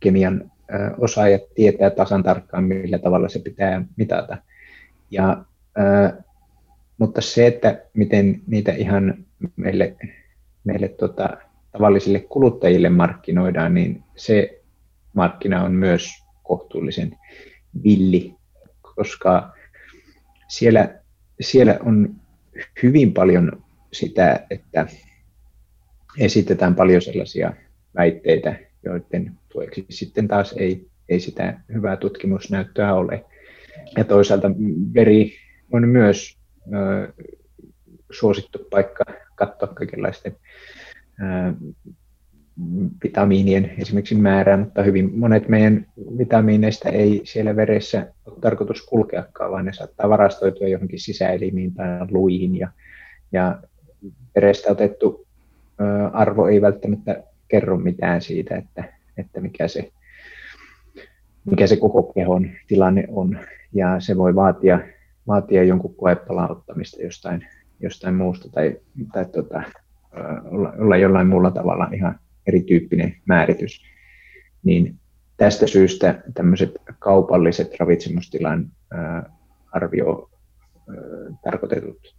kemian 0.00 0.50
osaajat 0.98 1.42
tietää 1.54 1.90
tasan 1.90 2.22
tarkkaan, 2.22 2.64
millä 2.64 2.98
tavalla 2.98 3.28
se 3.28 3.38
pitää 3.38 3.84
mitata. 3.96 4.38
Ja, 5.10 5.44
mutta 6.98 7.20
se, 7.20 7.46
että 7.46 7.82
miten 7.94 8.40
niitä 8.46 8.72
ihan 8.72 9.24
meille, 9.56 9.96
meille 10.64 10.88
tota, 10.88 11.36
tavallisille 11.72 12.20
kuluttajille 12.20 12.88
markkinoidaan, 12.88 13.74
niin 13.74 14.04
se 14.16 14.62
markkina 15.12 15.64
on 15.64 15.72
myös 15.72 16.10
kohtuullisen 16.42 17.18
villi, 17.84 18.34
koska 18.96 19.52
siellä, 20.48 20.94
siellä 21.40 21.78
on 21.84 22.14
hyvin 22.82 23.12
paljon 23.12 23.62
sitä, 23.92 24.46
että 24.50 24.86
esitetään 26.18 26.74
paljon 26.74 27.02
sellaisia 27.02 27.52
väitteitä, 27.96 28.67
joiden 28.84 29.32
tueksi 29.48 29.86
sitten 29.90 30.28
taas 30.28 30.52
ei, 30.52 30.86
ei 31.08 31.20
sitä 31.20 31.60
hyvää 31.72 31.96
tutkimusnäyttöä 31.96 32.94
ole. 32.94 33.24
Ja 33.96 34.04
toisaalta 34.04 34.50
veri 34.94 35.32
on 35.72 35.88
myös 35.88 36.38
ö, 36.74 37.12
suosittu 38.10 38.58
paikka 38.70 39.04
katsoa 39.34 39.68
kaikenlaisten 39.68 40.36
ö, 41.20 41.54
vitamiinien 43.04 43.70
esimerkiksi 43.78 44.14
määrää, 44.14 44.56
mutta 44.56 44.82
hyvin 44.82 45.18
monet 45.18 45.48
meidän 45.48 45.86
vitamiineista 46.18 46.88
ei 46.88 47.20
siellä 47.24 47.56
veressä 47.56 48.12
ole 48.26 48.36
tarkoitus 48.40 48.86
kulkeakaan, 48.86 49.50
vaan 49.50 49.64
ne 49.64 49.72
saattaa 49.72 50.08
varastoitua 50.08 50.68
johonkin 50.68 51.00
sisäelimiin 51.00 51.74
tai 51.74 51.86
luihin 52.10 52.56
ja, 52.56 52.68
ja 53.32 53.62
verestä 54.34 54.72
otettu 54.72 55.26
arvo 56.12 56.46
ei 56.46 56.60
välttämättä 56.60 57.24
kerro 57.48 57.76
mitään 57.76 58.22
siitä, 58.22 58.56
että, 58.56 58.84
että 59.16 59.40
mikä, 59.40 59.68
se, 59.68 59.92
mikä 61.44 61.66
se 61.66 61.76
koko 61.76 62.02
kehon 62.02 62.50
tilanne 62.66 63.04
on. 63.08 63.38
Ja 63.72 64.00
se 64.00 64.16
voi 64.16 64.34
vaatia, 64.34 64.80
vaatia 65.26 65.64
jonkun 65.64 65.94
koepalan 65.94 66.50
ottamista 66.50 67.02
jostain, 67.02 67.46
jostain 67.80 68.14
muusta 68.14 68.50
tai, 68.50 68.76
tai 69.12 69.24
tota, 69.24 69.62
olla, 70.44 70.72
olla 70.78 70.96
jollain 70.96 71.26
muulla 71.26 71.50
tavalla 71.50 71.88
ihan 71.94 72.20
erityyppinen 72.46 73.16
määritys, 73.26 73.82
niin 74.64 74.98
tästä 75.36 75.66
syystä 75.66 76.22
tämmöiset 76.34 76.70
kaupalliset 76.98 77.74
ravitsemustilan 77.80 78.70
arvio 79.72 80.30
tarkoitetut 81.44 82.16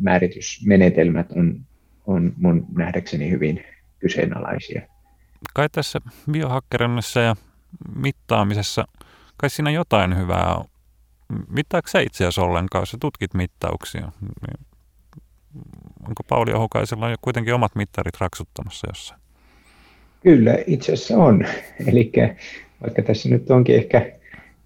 määritysmenetelmät 0.00 1.32
on, 1.32 1.60
on 2.06 2.32
mun 2.36 2.66
nähdäkseni 2.76 3.30
hyvin 3.30 3.64
kyseenalaisia. 4.04 4.82
Kai 5.54 5.68
tässä 5.72 6.00
biohakkerannassa 6.30 7.20
ja 7.20 7.36
mittaamisessa, 7.96 8.84
kai 9.36 9.50
siinä 9.50 9.70
jotain 9.70 10.18
hyvää 10.18 10.54
on. 10.54 10.64
Mittaako 11.48 11.88
sä 11.88 12.00
itse 12.00 12.24
asiassa 12.24 12.42
ollenkaan, 12.42 12.82
jos 12.82 12.90
sä 12.90 12.96
tutkit 13.00 13.34
mittauksia? 13.34 14.12
Niin 14.20 14.66
onko 16.08 16.22
Pauli 16.28 16.52
Ohukaisella 16.52 17.10
jo 17.10 17.16
kuitenkin 17.20 17.54
omat 17.54 17.74
mittarit 17.74 18.20
raksuttamassa 18.20 18.86
jossain? 18.90 19.20
Kyllä, 20.22 20.58
itse 20.66 20.92
asiassa 20.92 21.16
on. 21.16 21.46
Eli 21.88 22.12
vaikka 22.82 23.02
tässä 23.02 23.28
nyt 23.28 23.50
onkin 23.50 23.76
ehkä, 23.76 24.12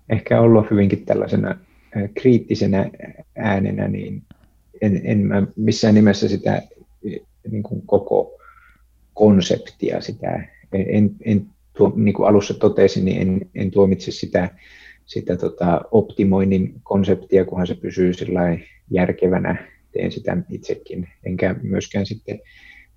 ehkä 0.08 0.40
ollut 0.40 0.70
hyvinkin 0.70 1.04
tällaisena 1.04 1.54
kriittisenä 2.14 2.90
äänenä, 3.36 3.88
niin 3.88 4.22
en, 4.80 5.00
en 5.04 5.18
mä 5.18 5.42
missään 5.56 5.94
nimessä 5.94 6.28
sitä 6.28 6.62
niin 7.50 7.62
kuin 7.62 7.82
koko 7.86 8.37
konseptia, 9.18 10.00
sitä, 10.00 10.48
en, 10.72 11.10
en 11.24 11.46
tuo, 11.76 11.92
niin 11.96 12.14
kuin 12.14 12.28
alussa 12.28 12.54
totesin, 12.54 13.04
niin 13.04 13.22
en, 13.22 13.40
en 13.54 13.70
tuomitse 13.70 14.10
sitä, 14.10 14.48
sitä 15.06 15.36
tota 15.36 15.80
optimoinnin 15.90 16.74
konseptia, 16.82 17.44
kunhan 17.44 17.66
se 17.66 17.74
pysyy 17.74 18.12
järkevänä 18.90 19.56
teen 19.92 20.12
sitä 20.12 20.36
itsekin, 20.50 21.08
enkä 21.24 21.54
myöskään 21.62 22.06
sitten 22.06 22.40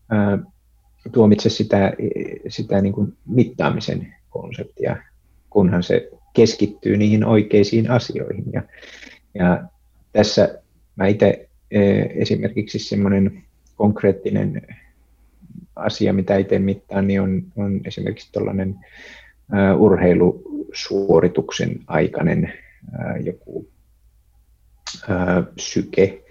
ää, 0.10 0.40
tuomitse 1.12 1.50
sitä, 1.50 1.94
sitä 2.48 2.82
niin 2.82 2.94
kuin 2.94 3.14
mittaamisen 3.26 4.16
konseptia, 4.30 4.98
kunhan 5.50 5.84
se 5.84 6.10
keskittyy 6.34 6.98
niihin 6.98 7.26
oikeisiin 7.26 7.92
asioihin. 7.92 8.46
Ja, 8.54 8.64
ja 9.34 9.64
tässä 10.12 10.62
mä 10.96 11.08
itse 11.08 11.50
esimerkiksi 12.16 12.80
semmoinen 12.80 13.44
konkreettinen 13.76 14.62
asia, 15.76 16.14
mitä 16.14 16.38
itse 16.38 16.60
mittaan, 16.60 17.08
niin 17.08 17.22
on, 17.22 17.44
on 17.56 17.82
esimerkiksi 17.86 18.32
tällainen 18.32 18.76
urheilusuorituksen 19.78 21.80
aikainen 21.88 22.54
ää, 23.00 23.18
joku 23.18 23.70
ää, 25.10 25.44
syke, 25.58 26.24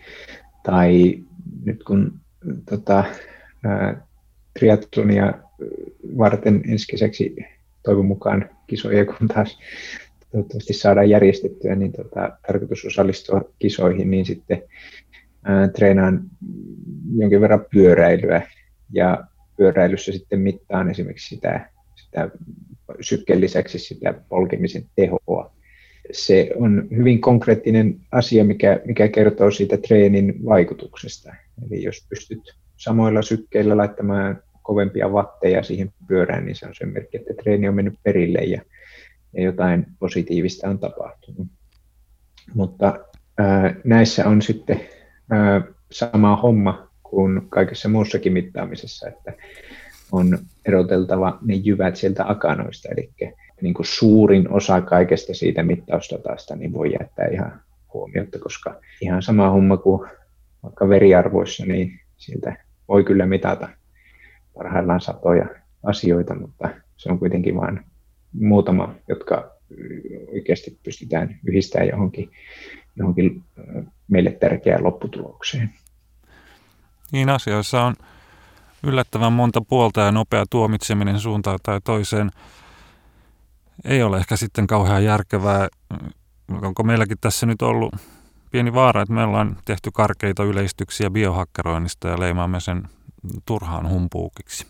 tai 0.62 1.18
nyt 1.64 1.85
kun 1.85 2.20
tota, 2.70 3.05
ää, 3.64 4.07
triatlonia 4.59 5.35
varten 6.18 6.62
ensi 6.68 6.87
kesäksi 6.90 7.37
toivon 7.83 8.07
mukaan 8.07 8.50
kisoja, 8.66 9.05
kun 9.05 9.29
taas 9.29 9.59
toivottavasti 10.33 10.72
saadaan 10.72 11.11
järjestettyä, 11.11 11.74
niin 11.74 11.92
tota, 11.92 12.38
tarkoitus 12.46 12.85
osallistua 12.85 13.42
kisoihin, 13.59 14.11
niin 14.11 14.26
sitten 14.26 14.62
ää, 15.44 15.68
treenaan 15.68 16.22
jonkin 17.16 17.40
verran 17.40 17.64
pyöräilyä 17.72 18.42
ja 18.92 19.24
pyöräilyssä 19.57 20.12
sitten 20.12 20.40
mittaan 20.40 20.90
esimerkiksi 20.90 21.35
sitä, 21.35 21.70
sitä 21.96 22.31
sykkeen 23.00 23.40
lisäksi 23.40 23.79
sitä 23.79 24.14
polkemisen 24.29 24.85
tehoa 24.96 25.53
se 26.12 26.50
on 26.57 26.88
hyvin 26.96 27.20
konkreettinen 27.20 28.00
asia, 28.12 28.44
mikä, 28.44 28.81
mikä 28.85 29.09
kertoo 29.09 29.50
siitä 29.50 29.76
treenin 29.76 30.44
vaikutuksesta. 30.44 31.35
Eli 31.66 31.83
jos 31.83 32.07
pystyt 32.09 32.57
samoilla 32.76 33.22
sykkeillä 33.22 33.76
laittamaan 33.76 34.42
kovempia 34.62 35.12
vatteja 35.12 35.62
siihen 35.62 35.92
pyörään, 36.09 36.44
niin 36.44 36.57
se 36.57 36.66
on 36.66 36.74
sen 36.74 36.88
merkki, 36.88 37.16
että 37.16 37.35
treeni 37.42 37.68
on 37.68 37.74
mennyt 37.74 37.94
perille 38.03 38.38
ja, 38.38 38.62
ja 39.33 39.42
jotain 39.42 39.87
positiivista 39.98 40.68
on 40.68 40.79
tapahtunut. 40.79 41.46
Mutta 42.55 43.05
ää, 43.38 43.74
näissä 43.85 44.29
on 44.29 44.42
sitten 44.42 44.81
ää, 45.31 45.62
sama 45.90 46.37
homma 46.37 46.89
kuin 47.11 47.42
kaikessa 47.49 47.88
muussakin 47.88 48.33
mittaamisessa, 48.33 49.09
että 49.09 49.33
on 50.12 50.38
eroteltava 50.66 51.38
ne 51.42 51.55
jyvät 51.55 51.96
sieltä 51.96 52.25
akanoista, 52.29 52.88
eli 52.88 53.11
niin 53.62 53.75
kuin 53.75 53.87
suurin 53.87 54.53
osa 54.53 54.81
kaikesta 54.81 55.35
siitä 55.35 55.62
mittausdatasta 55.62 56.57
niin 56.57 56.73
voi 56.73 56.92
jättää 57.01 57.27
ihan 57.27 57.61
huomiota, 57.94 58.38
koska 58.38 58.81
ihan 59.01 59.23
sama 59.23 59.51
homma 59.51 59.77
kuin 59.77 60.09
vaikka 60.62 60.88
veriarvoissa, 60.88 61.66
niin 61.66 62.01
sieltä 62.16 62.57
voi 62.88 63.05
kyllä 63.05 63.27
mitata 63.27 63.68
parhaillaan 64.55 65.01
satoja 65.01 65.46
asioita, 65.83 66.35
mutta 66.35 66.68
se 66.96 67.12
on 67.12 67.18
kuitenkin 67.18 67.57
vain 67.57 67.81
muutama, 68.33 68.94
jotka 69.09 69.57
oikeasti 70.33 70.79
pystytään 70.83 71.38
yhdistämään 71.46 71.88
johonkin, 71.88 72.31
johonkin 72.96 73.42
meille 74.09 74.31
tärkeään 74.31 74.85
lopputulokseen. 74.85 75.70
Niin 77.12 77.29
asioissa 77.29 77.83
on 77.83 77.94
yllättävän 78.83 79.33
monta 79.33 79.61
puolta 79.68 80.01
ja 80.01 80.12
nopea 80.12 80.44
tuomitseminen 80.51 81.20
suuntaan 81.20 81.59
tai 81.62 81.81
toiseen 81.85 82.31
ei 83.85 84.03
ole 84.03 84.16
ehkä 84.16 84.37
sitten 84.37 84.66
kauhean 84.66 85.05
järkevää. 85.05 85.68
Onko 86.62 86.83
meilläkin 86.83 87.18
tässä 87.20 87.46
nyt 87.46 87.62
ollut 87.62 87.94
pieni 88.51 88.75
vaara, 88.75 89.03
että 89.03 89.14
me 89.14 89.25
ollaan 89.25 89.57
tehty 89.64 89.90
karkeita 89.94 90.44
yleistyksiä 90.44 91.11
biohakkeroinnista 91.11 92.09
ja 92.09 92.20
leimaamme 92.20 92.61
sen 92.61 92.83
turhaan 93.46 93.88
humpuukiksi? 93.88 94.66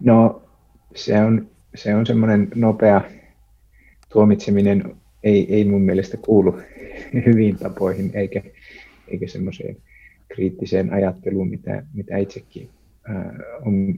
No 0.00 0.42
se 0.94 1.20
on, 1.20 1.48
se 1.74 1.94
on 1.94 2.06
semmoinen 2.06 2.48
nopea 2.54 3.00
tuomitseminen 4.08 4.96
ei, 5.22 5.54
ei 5.54 5.64
mun 5.64 5.82
mielestä 5.82 6.16
kuulu 6.16 6.60
hyviin 7.26 7.58
tapoihin 7.58 8.10
eikä, 8.14 8.42
eikä 9.08 9.28
semmoiseen 9.28 9.76
kriittiseen 10.28 10.92
ajatteluun, 10.92 11.48
mitä, 11.48 11.82
mitä 11.94 12.16
itsekin 12.16 12.70
ää, 13.08 13.34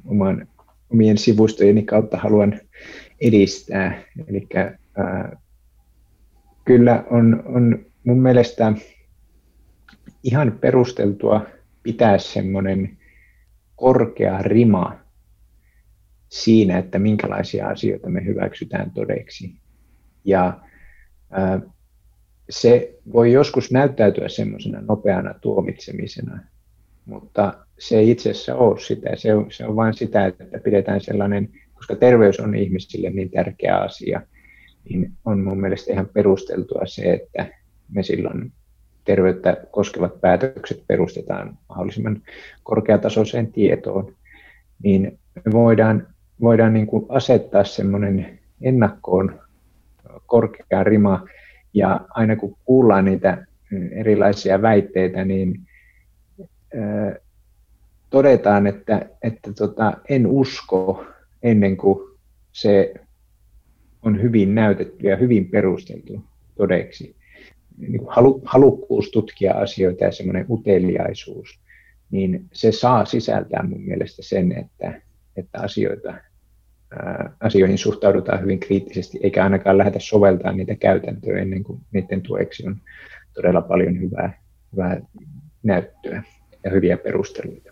oman, 0.04 0.48
omien 0.90 1.18
sivustojeni 1.18 1.82
kautta 1.82 2.16
haluan 2.16 2.60
edistää. 3.20 4.02
Eli 4.26 4.48
kyllä 6.64 7.04
on, 7.10 7.42
on 7.46 7.86
mun 8.04 8.22
mielestä 8.22 8.72
ihan 10.22 10.58
perusteltua 10.60 11.46
pitää 11.82 12.18
semmoinen 12.18 12.98
korkea 13.76 14.38
rima 14.42 14.98
siinä, 16.28 16.78
että 16.78 16.98
minkälaisia 16.98 17.68
asioita 17.68 18.10
me 18.10 18.24
hyväksytään 18.24 18.90
todeksi. 18.90 19.54
Ja 20.24 20.60
ää, 21.30 21.60
se 22.50 22.94
voi 23.12 23.32
joskus 23.32 23.70
näyttäytyä 23.72 24.28
semmoisena 24.28 24.80
nopeana 24.80 25.35
tuomitsemisena, 25.40 26.38
mutta 27.04 27.54
se 27.78 27.98
ei 27.98 28.11
itse 28.11 28.30
asiassa 28.30 28.56
ole 28.56 28.80
sitä. 28.80 29.16
Se 29.16 29.35
on, 29.35 29.46
se 29.50 29.66
on 29.66 29.76
vain 29.76 29.94
sitä, 29.94 30.26
että 30.26 30.59
pidetään 30.64 31.00
sellainen, 31.00 31.48
koska 31.74 31.96
terveys 31.96 32.40
on 32.40 32.54
ihmisille 32.54 33.11
niin 33.11 33.30
tärkeä 33.30 33.76
asia, 33.76 34.22
niin 34.88 35.12
on 35.24 35.40
mun 35.40 35.61
mielestä 35.61 35.92
ihan 35.92 36.09
perusteltua 36.12 36.82
se, 36.87 37.12
että 37.12 37.46
me 37.92 38.02
silloin 38.02 38.52
terveyttä 39.04 39.56
koskevat 39.70 40.20
päätökset 40.20 40.85
perustetaan 40.87 41.59
mahdollisimman 41.68 42.22
korkeatasoiseen 42.62 43.52
tietoon, 43.52 44.14
niin 44.82 45.18
me 45.44 45.52
voidaan, 45.52 46.06
voidaan 46.40 46.74
niin 46.74 46.87
kuin 46.87 47.06
asettaa 47.09 47.64
semmoinen 47.64 48.38
ennakkoon 48.62 49.40
korkea 50.26 50.85
rima, 50.85 51.26
ja 51.76 52.00
aina 52.10 52.36
kun 52.36 52.56
kuullaan 52.64 53.04
niitä 53.04 53.46
erilaisia 53.90 54.62
väitteitä, 54.62 55.24
niin 55.24 55.60
todetaan, 58.10 58.66
että, 58.66 59.08
että 59.22 59.52
tota, 59.52 59.92
en 60.08 60.26
usko 60.26 61.04
ennen 61.42 61.76
kuin 61.76 62.18
se 62.52 62.94
on 64.02 64.22
hyvin 64.22 64.54
näytetty 64.54 65.06
ja 65.06 65.16
hyvin 65.16 65.48
perusteltu 65.48 66.24
todeksi. 66.54 67.16
Niin 67.78 68.02
halu, 68.08 68.42
halukkuus 68.44 69.10
tutkia 69.10 69.54
asioita 69.54 70.04
ja 70.04 70.12
semmoinen 70.12 70.46
uteliaisuus, 70.50 71.60
niin 72.10 72.44
se 72.52 72.72
saa 72.72 73.04
sisältää 73.04 73.62
mun 73.62 73.82
mielestä 73.82 74.22
sen, 74.22 74.52
että, 74.52 75.02
että 75.36 75.60
asioita, 75.60 76.14
asioihin 77.40 77.79
suhtaudutaan 77.79 78.40
hyvin 78.40 78.61
kriittisesti, 78.61 79.18
eikä 79.22 79.44
ainakaan 79.44 79.79
lähdetä 79.79 79.99
soveltaa 80.01 80.53
niitä 80.53 80.75
käytäntöä 80.75 81.38
ennen 81.38 81.64
kuin 81.64 81.81
niiden 81.92 82.22
tueksi 82.22 82.66
on 82.66 82.77
todella 83.35 83.62
paljon 83.62 84.01
hyvää, 84.01 84.42
hyvää 84.72 85.01
näyttöä 85.62 86.22
ja 86.64 86.70
hyviä 86.70 86.96
perusteluita. 86.96 87.70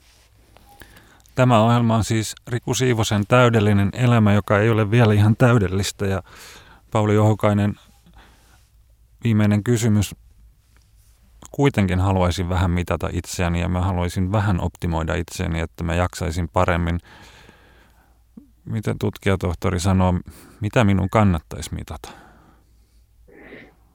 Tämä 1.34 1.64
ohjelma 1.64 1.96
on 1.96 2.04
siis 2.04 2.34
Riku 2.48 2.74
Siivosen 2.74 3.22
täydellinen 3.28 3.90
elämä, 3.92 4.34
joka 4.34 4.58
ei 4.58 4.70
ole 4.70 4.90
vielä 4.90 5.14
ihan 5.14 5.36
täydellistä. 5.36 6.06
Ja 6.06 6.22
Pauli 6.90 7.18
Ohokainen, 7.18 7.74
viimeinen 9.24 9.64
kysymys. 9.64 10.14
Kuitenkin 11.50 12.00
haluaisin 12.00 12.48
vähän 12.48 12.70
mitata 12.70 13.08
itseäni 13.12 13.60
ja 13.60 13.68
mä 13.68 13.80
haluaisin 13.80 14.32
vähän 14.32 14.60
optimoida 14.60 15.14
itseäni, 15.14 15.60
että 15.60 15.84
mä 15.84 15.94
jaksaisin 15.94 16.48
paremmin. 16.48 17.00
Miten 18.64 18.98
tutkijatohtori 18.98 19.80
sanoo, 19.80 20.14
mitä 20.60 20.84
minun 20.84 21.10
kannattaisi 21.10 21.74
mitata? 21.74 22.08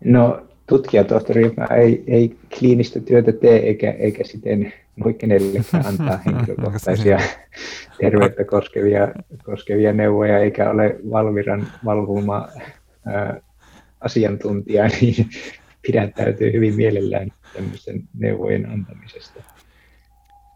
No 0.05 0.41
tutkijatohtori, 0.67 1.51
ei, 1.77 2.03
ei 2.07 2.37
kliinistä 2.59 2.99
työtä 2.99 3.31
tee 3.31 3.67
eikä, 3.67 3.91
eikä 3.91 4.23
siten 4.23 4.73
voi 5.03 5.13
kenellekään 5.13 5.85
antaa 5.85 6.19
henkilökohtaisia 6.25 7.19
terveyttä 8.01 8.43
koskevia, 8.43 9.07
koskevia 9.43 9.93
neuvoja 9.93 10.39
eikä 10.39 10.69
ole 10.69 10.99
Valviran 11.11 11.67
valvoma 11.85 12.47
ää, 13.05 13.41
asiantuntija, 14.01 14.87
niin 15.01 15.29
pidättäytyy 15.81 16.53
hyvin 16.53 16.75
mielellään 16.75 17.29
tämmöisen 17.53 18.03
neuvojen 18.19 18.69
antamisesta. 18.69 19.43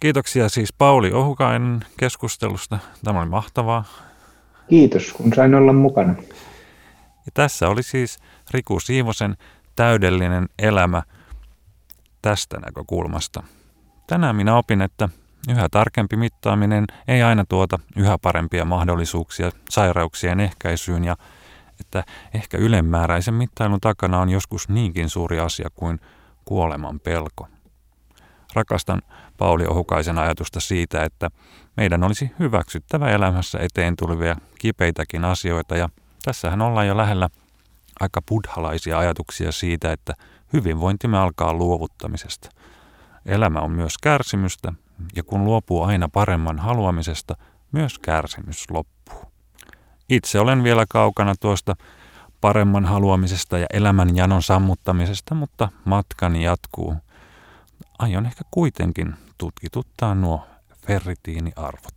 Kiitoksia 0.03 0.49
siis 0.49 0.73
Pauli 0.73 1.11
Ohukainen 1.11 1.79
keskustelusta. 1.99 2.79
Tämä 3.03 3.19
oli 3.19 3.29
mahtavaa. 3.29 3.83
Kiitos, 4.69 5.13
kun 5.13 5.33
sain 5.35 5.55
olla 5.55 5.73
mukana. 5.73 6.13
Ja 7.25 7.31
tässä 7.33 7.69
oli 7.69 7.83
siis 7.83 8.19
Riku 8.51 8.79
Siivosen 8.79 9.37
täydellinen 9.75 10.49
elämä 10.59 11.03
tästä 12.21 12.59
näkökulmasta. 12.59 13.43
Tänään 14.07 14.35
minä 14.35 14.57
opin, 14.57 14.81
että 14.81 15.09
yhä 15.49 15.69
tarkempi 15.71 16.15
mittaaminen 16.15 16.85
ei 17.07 17.23
aina 17.23 17.45
tuota 17.49 17.79
yhä 17.95 18.17
parempia 18.17 18.65
mahdollisuuksia 18.65 19.51
sairauksien 19.69 20.39
ehkäisyyn 20.39 21.03
ja 21.03 21.17
että 21.79 22.03
ehkä 22.33 22.57
ylemmääräisen 22.57 23.33
mittailun 23.33 23.81
takana 23.81 24.19
on 24.19 24.29
joskus 24.29 24.69
niinkin 24.69 25.09
suuri 25.09 25.39
asia 25.39 25.69
kuin 25.75 25.99
kuoleman 26.45 26.99
pelko. 26.99 27.47
Rakastan 28.53 29.01
Pauli 29.37 29.65
Ohukaisen 29.67 30.17
ajatusta 30.19 30.59
siitä, 30.59 31.03
että 31.03 31.29
meidän 31.77 32.03
olisi 32.03 32.31
hyväksyttävä 32.39 33.09
elämässä 33.09 33.59
eteen 33.59 33.95
tulevia 33.95 34.35
kipeitäkin 34.59 35.25
asioita 35.25 35.77
ja 35.77 35.89
tässähän 36.25 36.61
ollaan 36.61 36.87
jo 36.87 36.97
lähellä 36.97 37.29
aika 37.99 38.21
buddhalaisia 38.29 38.99
ajatuksia 38.99 39.51
siitä, 39.51 39.91
että 39.91 40.13
hyvinvointimme 40.53 41.17
alkaa 41.17 41.53
luovuttamisesta. 41.53 42.49
Elämä 43.25 43.59
on 43.59 43.71
myös 43.71 43.97
kärsimystä, 43.97 44.73
ja 45.15 45.23
kun 45.23 45.45
luopuu 45.45 45.83
aina 45.83 46.09
paremman 46.09 46.59
haluamisesta, 46.59 47.35
myös 47.71 47.99
kärsimys 47.99 48.71
loppuu. 48.71 49.31
Itse 50.09 50.39
olen 50.39 50.63
vielä 50.63 50.85
kaukana 50.89 51.33
tuosta 51.39 51.75
paremman 52.41 52.85
haluamisesta 52.85 53.57
ja 53.57 53.67
elämän 53.73 54.15
janon 54.15 54.43
sammuttamisesta, 54.43 55.35
mutta 55.35 55.69
matkani 55.85 56.43
jatkuu. 56.43 56.95
Aion 58.03 58.25
ehkä 58.25 58.43
kuitenkin 58.51 59.15
tutkituttaa 59.37 60.15
nuo 60.15 60.45
ferritiiniarvot. 60.87 61.95